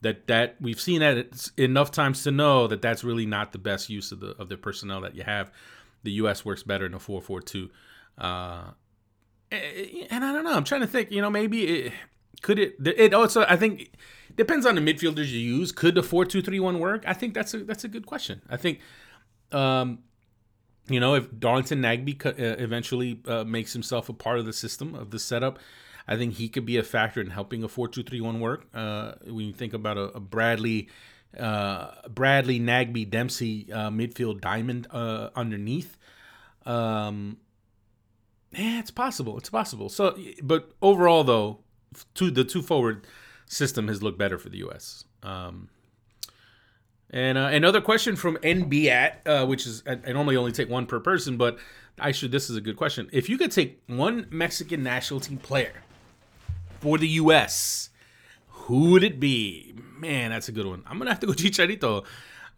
[0.01, 3.89] That that we've seen that enough times to know that that's really not the best
[3.89, 5.51] use of the of the personnel that you have.
[6.03, 6.45] The U.S.
[6.45, 7.69] works better in a four four two.
[8.17, 8.71] Uh,
[9.51, 10.53] and I don't know.
[10.53, 11.11] I'm trying to think.
[11.11, 11.93] You know, maybe it,
[12.41, 12.75] could it?
[12.85, 13.91] It also I think
[14.35, 15.71] depends on the midfielders you use.
[15.71, 17.03] Could the four two three one work?
[17.07, 18.41] I think that's a that's a good question.
[18.49, 18.79] I think,
[19.51, 19.99] um,
[20.87, 24.95] you know, if Darlington Nagbe uh, eventually uh, makes himself a part of the system
[24.95, 25.59] of the setup,
[26.07, 28.67] I think he could be a factor in helping a four two three one work.
[28.73, 30.89] Uh, when you think about a, a Bradley.
[31.37, 35.95] Uh, Bradley Nagbe Dempsey uh, midfield diamond underneath.
[36.65, 37.37] Um,
[38.51, 39.37] yeah, it's possible.
[39.37, 39.89] It's possible.
[39.89, 41.59] So, but overall, though,
[42.13, 43.05] two the two forward
[43.45, 45.05] system has looked better for the U.S.
[45.23, 45.69] Um,
[47.11, 50.85] and uh, another question from NBAT, uh, which is I, I, normally only take one
[50.85, 51.57] per person, but
[51.99, 52.31] I should.
[52.31, 53.09] This is a good question.
[53.11, 55.83] If you could take one Mexican national team player
[56.79, 57.89] for the U.S.,
[58.47, 59.73] who would it be?
[59.97, 60.83] Man, that's a good one.
[60.85, 62.05] I'm gonna have to go Chicharito.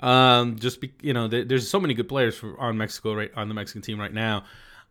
[0.02, 3.32] Um, just be, you know, there, there's so many good players for, on Mexico right
[3.36, 4.44] on the Mexican team right now.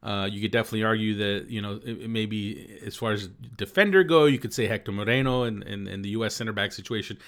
[0.02, 4.38] Uh, you could definitely argue that you know maybe as far as defender go, you
[4.38, 6.34] could say Hector Moreno and in, in, the U.S.
[6.34, 7.18] center back situation.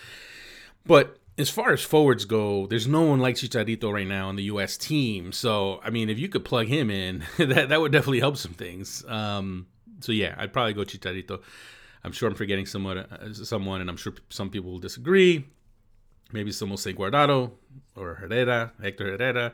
[0.86, 4.44] But as far as forwards go, there's no one like Chicharito right now on the
[4.44, 4.78] U.S.
[4.78, 5.32] team.
[5.32, 8.54] So I mean, if you could plug him in, that that would definitely help some
[8.54, 9.04] things.
[9.06, 9.66] Um,
[10.00, 11.42] so yeah, I'd probably go Chicharito.
[12.04, 15.46] I'm sure I'm forgetting someone, uh, someone, and I'm sure some people will disagree.
[16.32, 17.52] Maybe some will say Guardado
[17.94, 19.52] or Herrera, Hector Herrera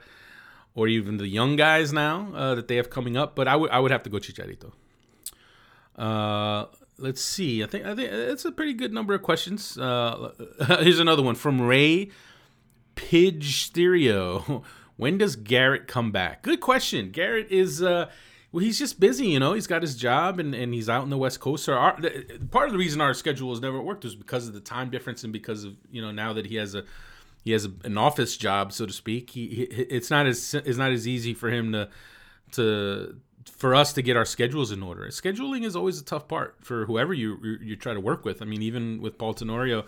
[0.75, 3.35] or even the young guys now uh, that they have coming up.
[3.35, 4.73] But I would I would have to go Chicharito.
[5.97, 6.67] Uh,
[6.99, 7.63] let's see.
[7.63, 9.77] I think I think it's a pretty good number of questions.
[9.77, 10.33] Uh,
[10.81, 12.11] here's another one from Ray
[12.97, 14.65] Pidge Stereo.
[14.99, 16.43] When does Garrett come back?
[16.43, 17.13] Good question.
[17.13, 18.11] Garrett is uh,
[18.51, 19.53] well, he's just busy, you know.
[19.53, 21.65] He's got his job and, and he's out in the West Coast.
[21.65, 21.99] So our,
[22.51, 25.23] part of the reason our schedule has never worked is because of the time difference
[25.25, 26.85] and because of you know now that he has a
[27.45, 29.31] he has an office job, so to speak.
[29.31, 31.89] He, he, it's not as it's not as easy for him to
[32.53, 33.17] to
[33.51, 35.07] for us to get our schedules in order.
[35.09, 38.43] Scheduling is always a tough part for whoever you you, you try to work with.
[38.43, 39.85] I mean, even with Paul Tenorio,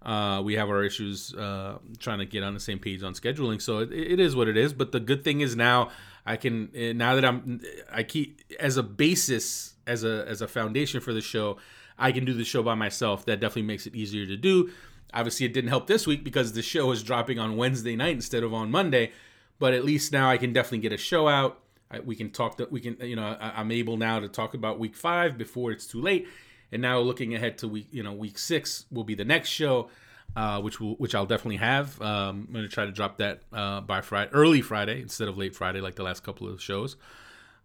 [0.00, 3.60] Uh, we have our issues uh, trying to get on the same page on scheduling,
[3.60, 4.72] so it, it is what it is.
[4.72, 5.90] But the good thing is now
[6.24, 7.60] I can eh, now that I'm
[7.92, 11.56] I keep as a basis as a as a foundation for the show,
[11.98, 13.24] I can do the show by myself.
[13.26, 14.70] That definitely makes it easier to do.
[15.12, 18.42] Obviously, it didn't help this week because the show is dropping on Wednesday night instead
[18.42, 19.12] of on Monday.
[19.58, 21.60] But at least now I can definitely get a show out.
[21.90, 22.58] I, we can talk.
[22.58, 25.72] To, we can you know I, I'm able now to talk about week five before
[25.72, 26.28] it's too late.
[26.70, 29.90] And now looking ahead to week you know week six will be the next show.
[30.36, 32.00] Uh, which will which I'll definitely have.
[32.02, 35.56] Um, I'm gonna try to drop that uh, by Friday, early Friday instead of late
[35.56, 36.96] Friday like the last couple of shows.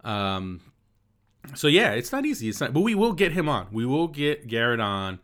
[0.03, 0.61] Um,
[1.55, 2.49] so yeah, it's not easy.
[2.49, 3.67] It's not, but we will get him on.
[3.71, 5.19] We will get Garrett on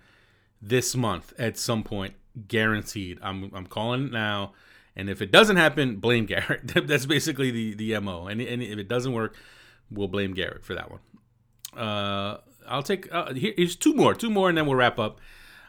[0.62, 2.16] this month at some point,
[2.48, 3.20] guaranteed.
[3.22, 4.54] I'm I'm calling it now.
[4.96, 6.68] And if it doesn't happen, blame Garrett.
[6.88, 8.28] That's basically the the mo.
[8.28, 9.36] And, and if it doesn't work,
[9.90, 11.00] we'll blame Garrett for that one.
[11.76, 15.20] Uh, I'll take uh, here, here's two more, two more, and then we'll wrap up.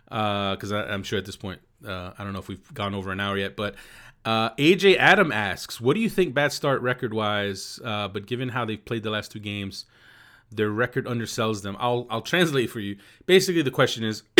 [0.09, 3.21] Because I'm sure at this point, uh, I don't know if we've gone over an
[3.21, 3.77] hour yet, but
[4.25, 7.79] uh, AJ Adam asks, "What do you think bad start record wise?
[7.85, 9.87] Uh, but given how they've played the last two games,
[10.51, 12.97] their record undersells them." I'll I'll translate for you.
[13.27, 14.23] Basically, the question is.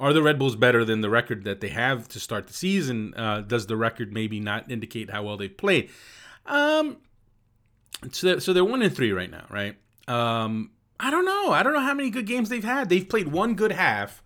[0.00, 3.14] Are the Red Bulls better than the record that they have to start the season?
[3.14, 5.90] Uh, does the record maybe not indicate how well they've played?
[6.44, 6.96] Um,
[8.10, 9.76] so they're, so they're one and three right now, right?
[10.08, 11.52] Um, I don't know.
[11.52, 12.88] I don't know how many good games they've had.
[12.88, 14.22] They've played one good half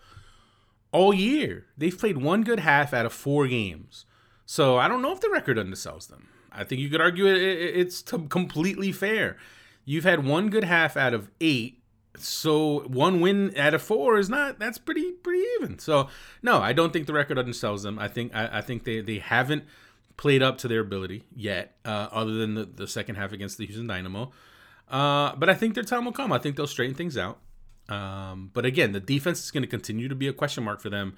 [0.93, 1.67] all year.
[1.77, 4.07] They've played one good half out of four games.
[4.47, 6.29] So I don't know if the record undersells them.
[6.53, 9.37] I think you could argue it, it, it's completely fair.
[9.87, 11.81] You've had one good half out of eight,
[12.19, 15.79] so one win out of four is not that's pretty pretty even.
[15.79, 16.09] So
[16.43, 17.99] no, I don't think the record undersells them.
[17.99, 19.65] I think I, I think they they haven't
[20.17, 23.67] played up to their ability yet, uh, other than the, the second half against the
[23.67, 24.33] Houston Dynamo.
[24.91, 26.33] Uh, but I think their time will come.
[26.33, 27.39] I think they'll straighten things out.
[27.89, 30.91] Um, but again, the defense is going to continue to be a question mark for
[30.91, 31.15] them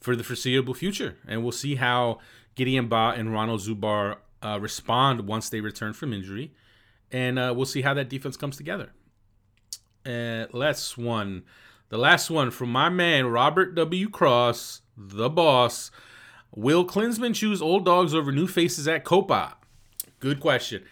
[0.00, 2.18] for the foreseeable future, and we'll see how
[2.54, 6.52] Gideon Baah and Ronald Zubar uh, respond once they return from injury,
[7.12, 8.92] and uh, we'll see how that defense comes together.
[10.04, 11.44] Uh, last one,
[11.90, 14.08] the last one from my man Robert W.
[14.08, 15.90] Cross, the boss.
[16.54, 19.56] Will Klinsmann choose old dogs over new faces at Copa?
[20.18, 20.84] Good question.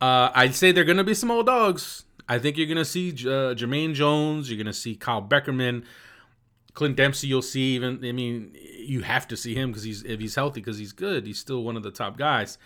[0.00, 2.04] Uh, I'd say they're going to be some old dogs.
[2.28, 4.50] I think you're going to see uh, Jermaine Jones.
[4.50, 5.84] You're going to see Kyle Beckerman.
[6.72, 7.76] Clint Dempsey, you'll see.
[7.76, 10.92] Even I mean, you have to see him because he's if he's healthy because he's
[10.92, 11.26] good.
[11.26, 12.58] He's still one of the top guys.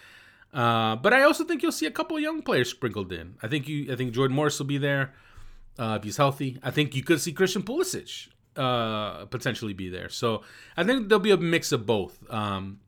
[0.53, 3.35] Uh, but I also think you'll see a couple of young players sprinkled in.
[3.43, 3.93] I think you.
[3.93, 5.15] I think Jordan Morris will be there
[5.79, 6.59] uh, if he's healthy.
[6.63, 10.09] I think you could see Christian Pulisic uh, potentially be there.
[10.09, 10.43] So
[10.77, 12.19] I think there'll be a mix of both.
[12.31, 12.81] Um,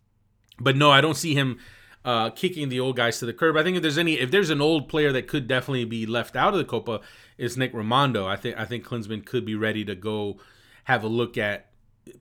[0.58, 1.58] but no, I don't see him
[2.04, 3.56] uh, kicking the old guys to the curb.
[3.56, 6.36] I think if there's any, if there's an old player that could definitely be left
[6.36, 7.00] out of the Copa,
[7.38, 8.26] is Nick Rimando.
[8.26, 10.38] I think I think Klinsmann could be ready to go
[10.84, 11.70] have a look at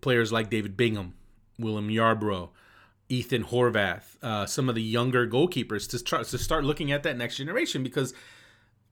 [0.02, 1.14] players like David Bingham,
[1.58, 2.50] William Yarbrough,
[3.10, 7.18] Ethan Horvath, uh, some of the younger goalkeepers to try to start looking at that
[7.18, 8.14] next generation because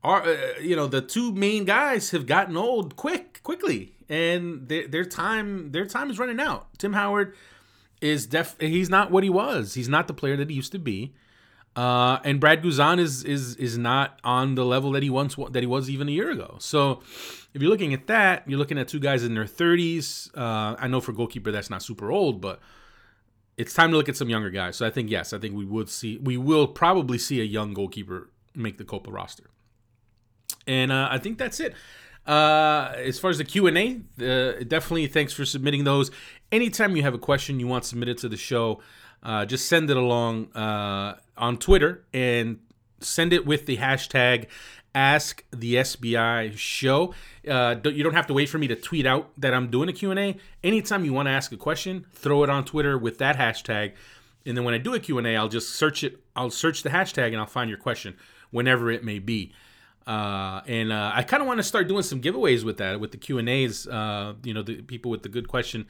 [0.02, 5.04] our uh, you know the two main guys have gotten old quick quickly and their,
[5.04, 6.66] time their time is running out.
[6.78, 7.34] Tim Howard
[8.00, 9.74] is def he's not what he was.
[9.74, 11.14] He's not the player that he used to be.
[11.76, 15.62] Uh, and Brad Guzan is is is not on the level that he once that
[15.62, 16.56] he was even a year ago.
[16.58, 17.02] So
[17.54, 20.36] if you're looking at that, you're looking at two guys in their 30s.
[20.36, 22.60] Uh, I know for goalkeeper that's not super old, but
[23.58, 24.76] it's time to look at some younger guys.
[24.76, 27.74] So I think yes, I think we would see we will probably see a young
[27.74, 29.50] goalkeeper make the Copa roster.
[30.66, 31.74] And uh, I think that's it.
[32.26, 36.10] Uh, as far as the Q and A, uh, definitely thanks for submitting those.
[36.52, 38.80] Anytime you have a question you want submitted to the show,
[39.22, 42.60] uh, just send it along uh, on Twitter and
[43.00, 44.46] send it with the hashtag
[44.98, 47.14] Ask the SBI Show.
[47.48, 49.92] Uh, you don't have to wait for me to tweet out that I'm doing a
[49.92, 50.36] Q and A.
[50.64, 53.92] Anytime you want to ask a question, throw it on Twitter with that hashtag,
[54.44, 56.20] and then when I do a Q and A, I'll just search it.
[56.34, 58.16] I'll search the hashtag and I'll find your question,
[58.50, 59.52] whenever it may be.
[60.04, 63.12] Uh, and uh, I kind of want to start doing some giveaways with that, with
[63.12, 63.86] the Q and A's.
[63.86, 65.86] Uh, you know, the people with the good question.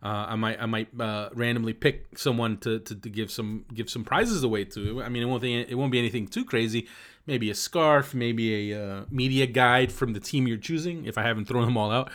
[0.00, 3.90] Uh, I might I might uh, randomly pick someone to, to, to give some give
[3.90, 5.02] some prizes away to.
[5.02, 6.86] I mean, it won't be it won't be anything too crazy.
[7.26, 11.04] Maybe a scarf, maybe a uh, media guide from the team you're choosing.
[11.04, 12.10] If I haven't thrown them all out,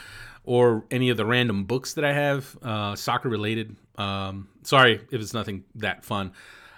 [0.46, 3.76] or any of the random books that I have, uh, soccer related.
[3.98, 6.32] Um, sorry if it's nothing that fun.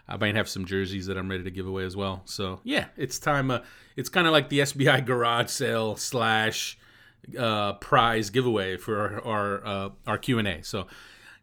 [0.07, 2.21] I might have some jerseys that I'm ready to give away as well.
[2.25, 3.51] So yeah, it's time.
[3.51, 3.59] Uh,
[3.95, 6.77] it's kind of like the SBI garage sale slash
[7.37, 10.63] uh, prize giveaway for our our, uh, our Q and A.
[10.63, 10.87] So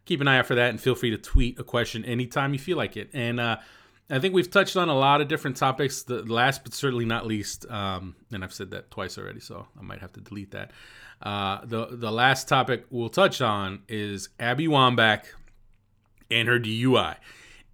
[0.05, 2.59] keep an eye out for that, and feel free to tweet a question anytime you
[2.59, 3.09] feel like it.
[3.13, 3.57] And uh,
[4.09, 6.03] I think we've touched on a lot of different topics.
[6.03, 9.81] The last, but certainly not least, um, and I've said that twice already, so I
[9.81, 10.71] might have to delete that.
[11.21, 15.25] Uh, the the last topic we'll touch on is Abby Wambach
[16.29, 17.15] and her DUI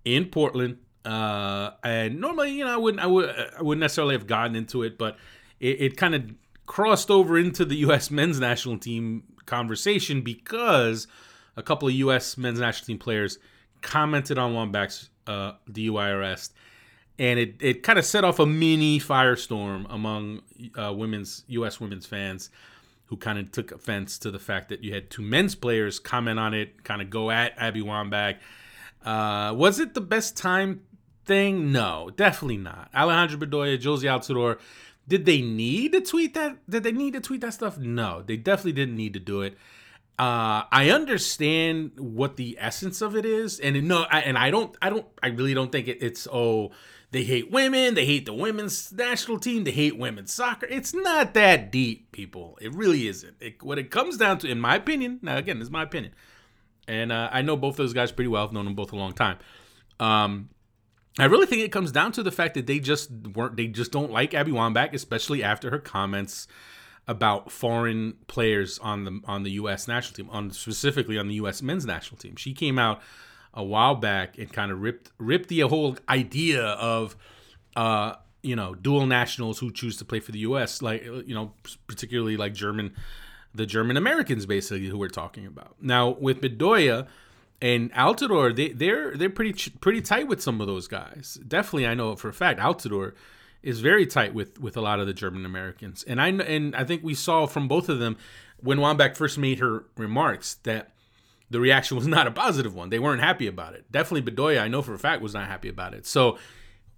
[0.06, 0.78] in Portland.
[1.06, 4.84] Uh, and normally, you know, I wouldn't, I would, I wouldn't necessarily have gotten into
[4.84, 5.18] it, but
[5.60, 6.30] it, it kind of
[6.70, 8.12] crossed over into the U.S.
[8.12, 11.08] men's national team conversation because
[11.58, 12.38] a couple of U.S.
[12.38, 13.40] men's national team players
[13.82, 16.54] commented on Wambach's uh, DUI arrest,
[17.18, 20.44] and it, it kind of set off a mini firestorm among
[20.78, 21.80] uh, women's U.S.
[21.80, 22.52] women's fans
[23.08, 26.38] who kind of took offense to the fact that you had two men's players comment
[26.38, 28.36] on it, kind of go at Abby Wambach.
[29.04, 30.82] Uh, was it the best time
[31.26, 31.72] thing?
[31.72, 32.92] No, definitely not.
[32.94, 34.60] Alejandro Bedoya, Jozy Altidore,
[35.10, 36.58] did they need to tweet that?
[36.70, 37.78] Did they need to tweet that stuff?
[37.78, 39.58] No, they definitely didn't need to do it.
[40.20, 44.76] Uh, I understand what the essence of it is, and no, I, and I don't,
[44.82, 46.72] I don't, I really don't think it, it's oh
[47.12, 50.68] they hate women, they hate the women's national team, they hate women's soccer.
[50.68, 52.58] It's not that deep, people.
[52.62, 53.36] It really isn't.
[53.40, 56.14] It, what it comes down to, in my opinion, now again, is my opinion,
[56.88, 58.44] and uh, I know both those guys pretty well.
[58.44, 59.40] I've known them both a long time.
[60.00, 60.50] Um,
[61.20, 63.92] I really think it comes down to the fact that they just weren't, they just
[63.92, 66.48] don't like Abby Wambach, especially after her comments
[67.08, 69.88] about foreign players on the on the U.S.
[69.88, 71.62] national team, on specifically on the U.S.
[71.62, 72.36] men's national team.
[72.36, 73.02] She came out
[73.54, 77.16] a while back and kind of ripped ripped the whole idea of
[77.76, 78.14] uh
[78.44, 80.82] you know dual nationals who choose to play for the U.S.
[80.82, 81.54] like you know
[81.88, 82.94] particularly like German
[83.54, 87.08] the German Americans basically who we're talking about now with Bedoya
[87.62, 91.94] and Altidore they they're they're pretty pretty tight with some of those guys definitely I
[91.94, 93.14] know for a fact Altidore
[93.62, 96.84] is very tight with with a lot of the German Americans and I and I
[96.84, 98.18] think we saw from both of them
[98.62, 100.94] when Wambach first made her remarks that
[101.50, 102.90] the reaction was not a positive one.
[102.90, 103.92] They weren't happy about it.
[103.92, 106.06] Definitely Bedoya, I know for a fact, was not happy about it.
[106.06, 106.38] So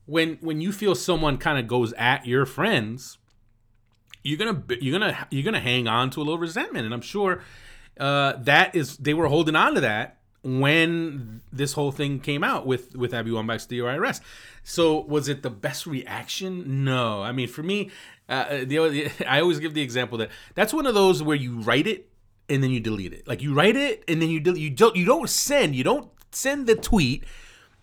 [0.05, 3.17] when when you feel someone kind of goes at your friends,
[4.23, 7.41] you're gonna you're gonna you're gonna hang on to a little resentment, and I'm sure
[7.99, 12.65] uh, that is they were holding on to that when this whole thing came out
[12.65, 14.23] with with Abby Wambach's arrest.
[14.63, 16.83] So was it the best reaction?
[16.83, 17.21] No.
[17.21, 17.91] I mean, for me,
[18.27, 21.87] uh, the I always give the example that that's one of those where you write
[21.87, 22.09] it
[22.49, 23.27] and then you delete it.
[23.27, 26.09] Like you write it and then you del- you don't you don't send you don't
[26.31, 27.23] send the tweet.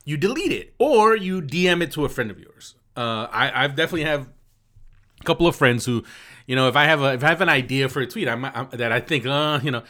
[0.04, 2.74] You delete it or you DM it to a friend of yours.
[2.96, 4.28] Uh, I I've definitely have
[5.20, 6.02] a couple of friends who,
[6.46, 8.44] you know, if I have a if I have an idea for a tweet, I'm,
[8.44, 9.82] I'm that I think, uh, you know,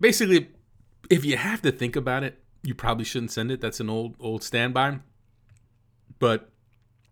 [0.00, 0.48] basically,
[1.10, 3.60] if you have to think about it, you probably shouldn't send it.
[3.60, 5.00] That's an old old standby.
[6.18, 6.50] But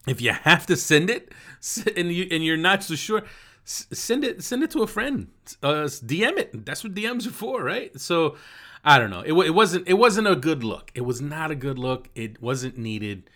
[0.06, 1.32] if you have to send it
[1.96, 3.24] and you and you're not so sure,
[3.64, 5.28] send it send it to a friend
[5.62, 8.36] uh, dm it that's what dms are for right so
[8.84, 11.54] i don't know it, it wasn't it wasn't a good look it was not a
[11.54, 13.30] good look it wasn't needed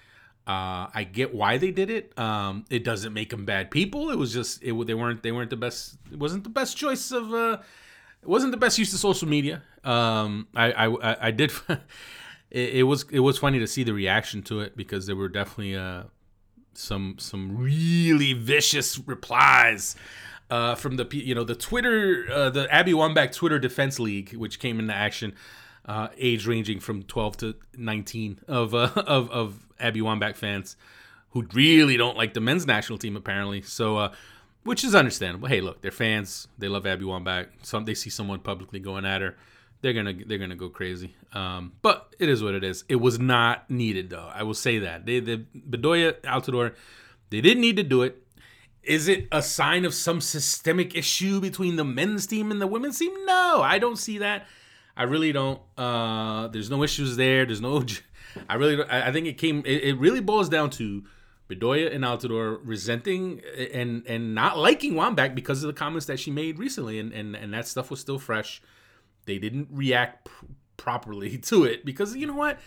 [0.46, 2.18] uh, I get why they did it.
[2.18, 4.11] Um, it doesn't make them bad people.
[4.11, 5.96] It was just it, they weren't they weren't the best.
[6.12, 7.32] It wasn't the best choice of.
[7.32, 7.59] Uh,
[8.25, 9.62] it wasn't the best use of social media.
[9.85, 11.53] Um, I, I I did.
[12.51, 15.29] it, it was it was funny to see the reaction to it because there were
[15.29, 16.05] definitely uh,
[16.72, 19.95] some some really vicious replies
[20.49, 24.59] uh, from the you know the Twitter uh, the Abby Wambach Twitter Defense League, which
[24.59, 25.35] came into action,
[25.85, 30.77] uh, age ranging from 12 to 19 of uh, of of Abby Wambach fans
[31.33, 33.61] who really don't like the men's national team apparently.
[33.61, 34.12] So.
[34.65, 35.49] Which is understandable.
[35.49, 36.49] Hey, look, they're fans.
[36.59, 37.49] They love Abby Wambach.
[37.62, 39.37] Some they see someone publicly going at her,
[39.85, 41.15] they're gonna they're gonna go crazy.
[41.35, 42.85] Um, but it is what it is.
[42.89, 44.31] It was not needed though.
[44.35, 45.05] I will say that.
[45.05, 46.75] They the Bedoya Altidore,
[47.29, 48.23] they didn't need to do it.
[48.83, 52.99] Is it a sign of some systemic issue between the men's team and the women's
[52.99, 53.12] team?
[53.27, 54.47] No, I don't see that.
[54.97, 55.61] I really don't.
[55.77, 57.45] Uh, there's no issues there.
[57.45, 57.85] There's no.
[58.49, 58.83] I really.
[58.89, 59.62] I think it came.
[59.67, 61.05] It, it really boils down to
[61.49, 63.42] Bedoya and Altidore resenting
[63.72, 67.36] and and not liking Wambach because of the comments that she made recently, and and
[67.36, 68.62] and that stuff was still fresh.
[69.26, 72.59] They didn't react pr- properly to it because you know what?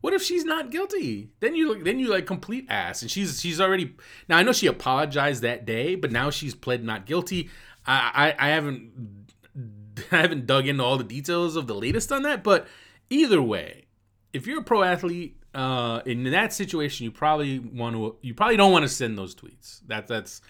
[0.00, 1.30] What if she's not guilty?
[1.40, 3.96] Then you then you like complete ass, and she's she's already
[4.28, 4.38] now.
[4.38, 7.50] I know she apologized that day, but now she's pled not guilty.
[7.84, 9.26] I I, I haven't
[10.12, 12.68] I haven't dug into all the details of the latest on that, but
[13.10, 13.86] either way,
[14.32, 18.56] if you're a pro athlete uh, in that situation, you probably want to you probably
[18.56, 19.80] don't want to send those tweets.
[19.86, 20.42] That that's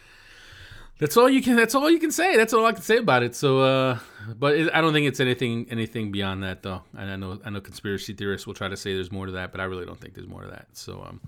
[0.98, 2.36] that's all you can that's all you can say.
[2.36, 3.34] That's all i can say about it.
[3.34, 3.98] So uh
[4.38, 6.82] but it, i don't think it's anything anything beyond that though.
[6.96, 9.50] And i know i know conspiracy theorists will try to say there's more to that
[9.50, 10.66] but i really don't think there's more to that.
[10.74, 11.20] So um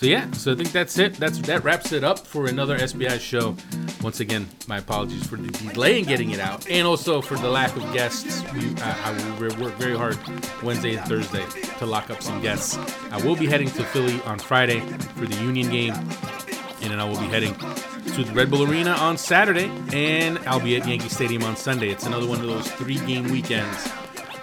[0.00, 1.16] So yeah, so I think that's it.
[1.16, 3.54] That's that wraps it up for another SBI show.
[4.02, 7.50] Once again, my apologies for the delay in getting it out, and also for the
[7.50, 8.42] lack of guests.
[8.54, 10.16] We I, I will work very hard
[10.62, 11.44] Wednesday and Thursday
[11.80, 12.78] to lock up some guests.
[13.12, 17.04] I will be heading to Philly on Friday for the Union game, and then I
[17.04, 21.10] will be heading to the Red Bull Arena on Saturday, and I'll be at Yankee
[21.10, 21.90] Stadium on Sunday.
[21.90, 23.92] It's another one of those three-game weekends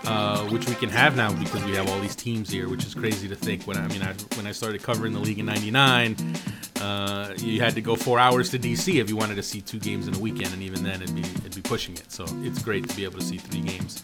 [0.08, 2.93] uh, which we can have now because we have all these teams here, which is
[2.93, 3.64] crazy to think.
[3.64, 6.16] When I, mean, I, when I started covering the league in '99,
[6.82, 9.80] uh, you had to go four hours to DC if you wanted to see two
[9.80, 12.12] games in a weekend, and even then, it'd be it'd be pushing it.
[12.12, 14.03] So it's great to be able to see three games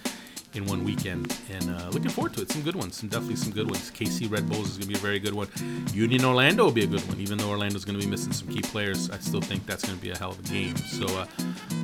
[0.53, 2.51] in one weekend, and uh, looking forward to it.
[2.51, 3.89] Some good ones, some definitely some good ones.
[3.91, 5.47] KC Red Bulls is going to be a very good one.
[5.93, 8.47] Union Orlando will be a good one, even though Orlando's going to be missing some
[8.47, 9.09] key players.
[9.09, 10.75] I still think that's going to be a hell of a game.
[10.77, 11.25] So uh,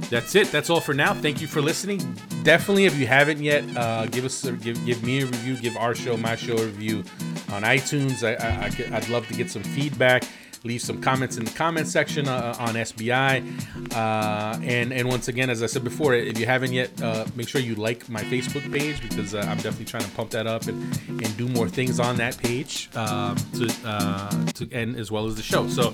[0.09, 0.51] that's it.
[0.51, 1.13] That's all for now.
[1.13, 1.99] Thank you for listening.
[2.43, 5.57] Definitely, if you haven't yet, uh, give us a, give give me a review.
[5.57, 7.03] Give our show, my show, a review
[7.51, 8.23] on iTunes.
[8.23, 10.23] I, I, I could- I'd love to get some feedback.
[10.63, 13.95] Leave some comments in the comment section uh, on SBI.
[13.95, 17.47] Uh, and and once again, as I said before, if you haven't yet, uh, make
[17.47, 20.67] sure you like my Facebook page because uh, I'm definitely trying to pump that up
[20.67, 25.27] and, and do more things on that page uh, to uh, to and as well
[25.27, 25.67] as the show.
[25.69, 25.93] So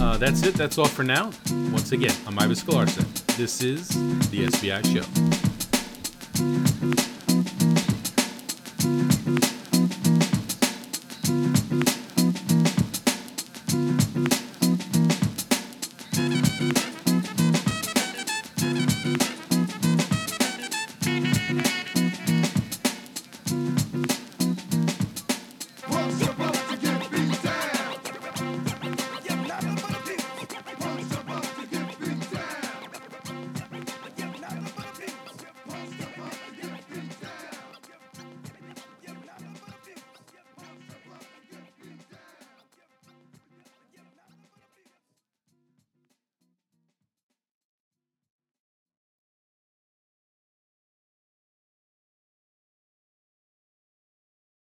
[0.00, 0.54] uh, that's it.
[0.54, 1.30] That's all for now.
[1.72, 3.36] Once again, I'm Ives Galarcep.
[3.36, 3.88] This is
[4.30, 5.04] the SBI Show.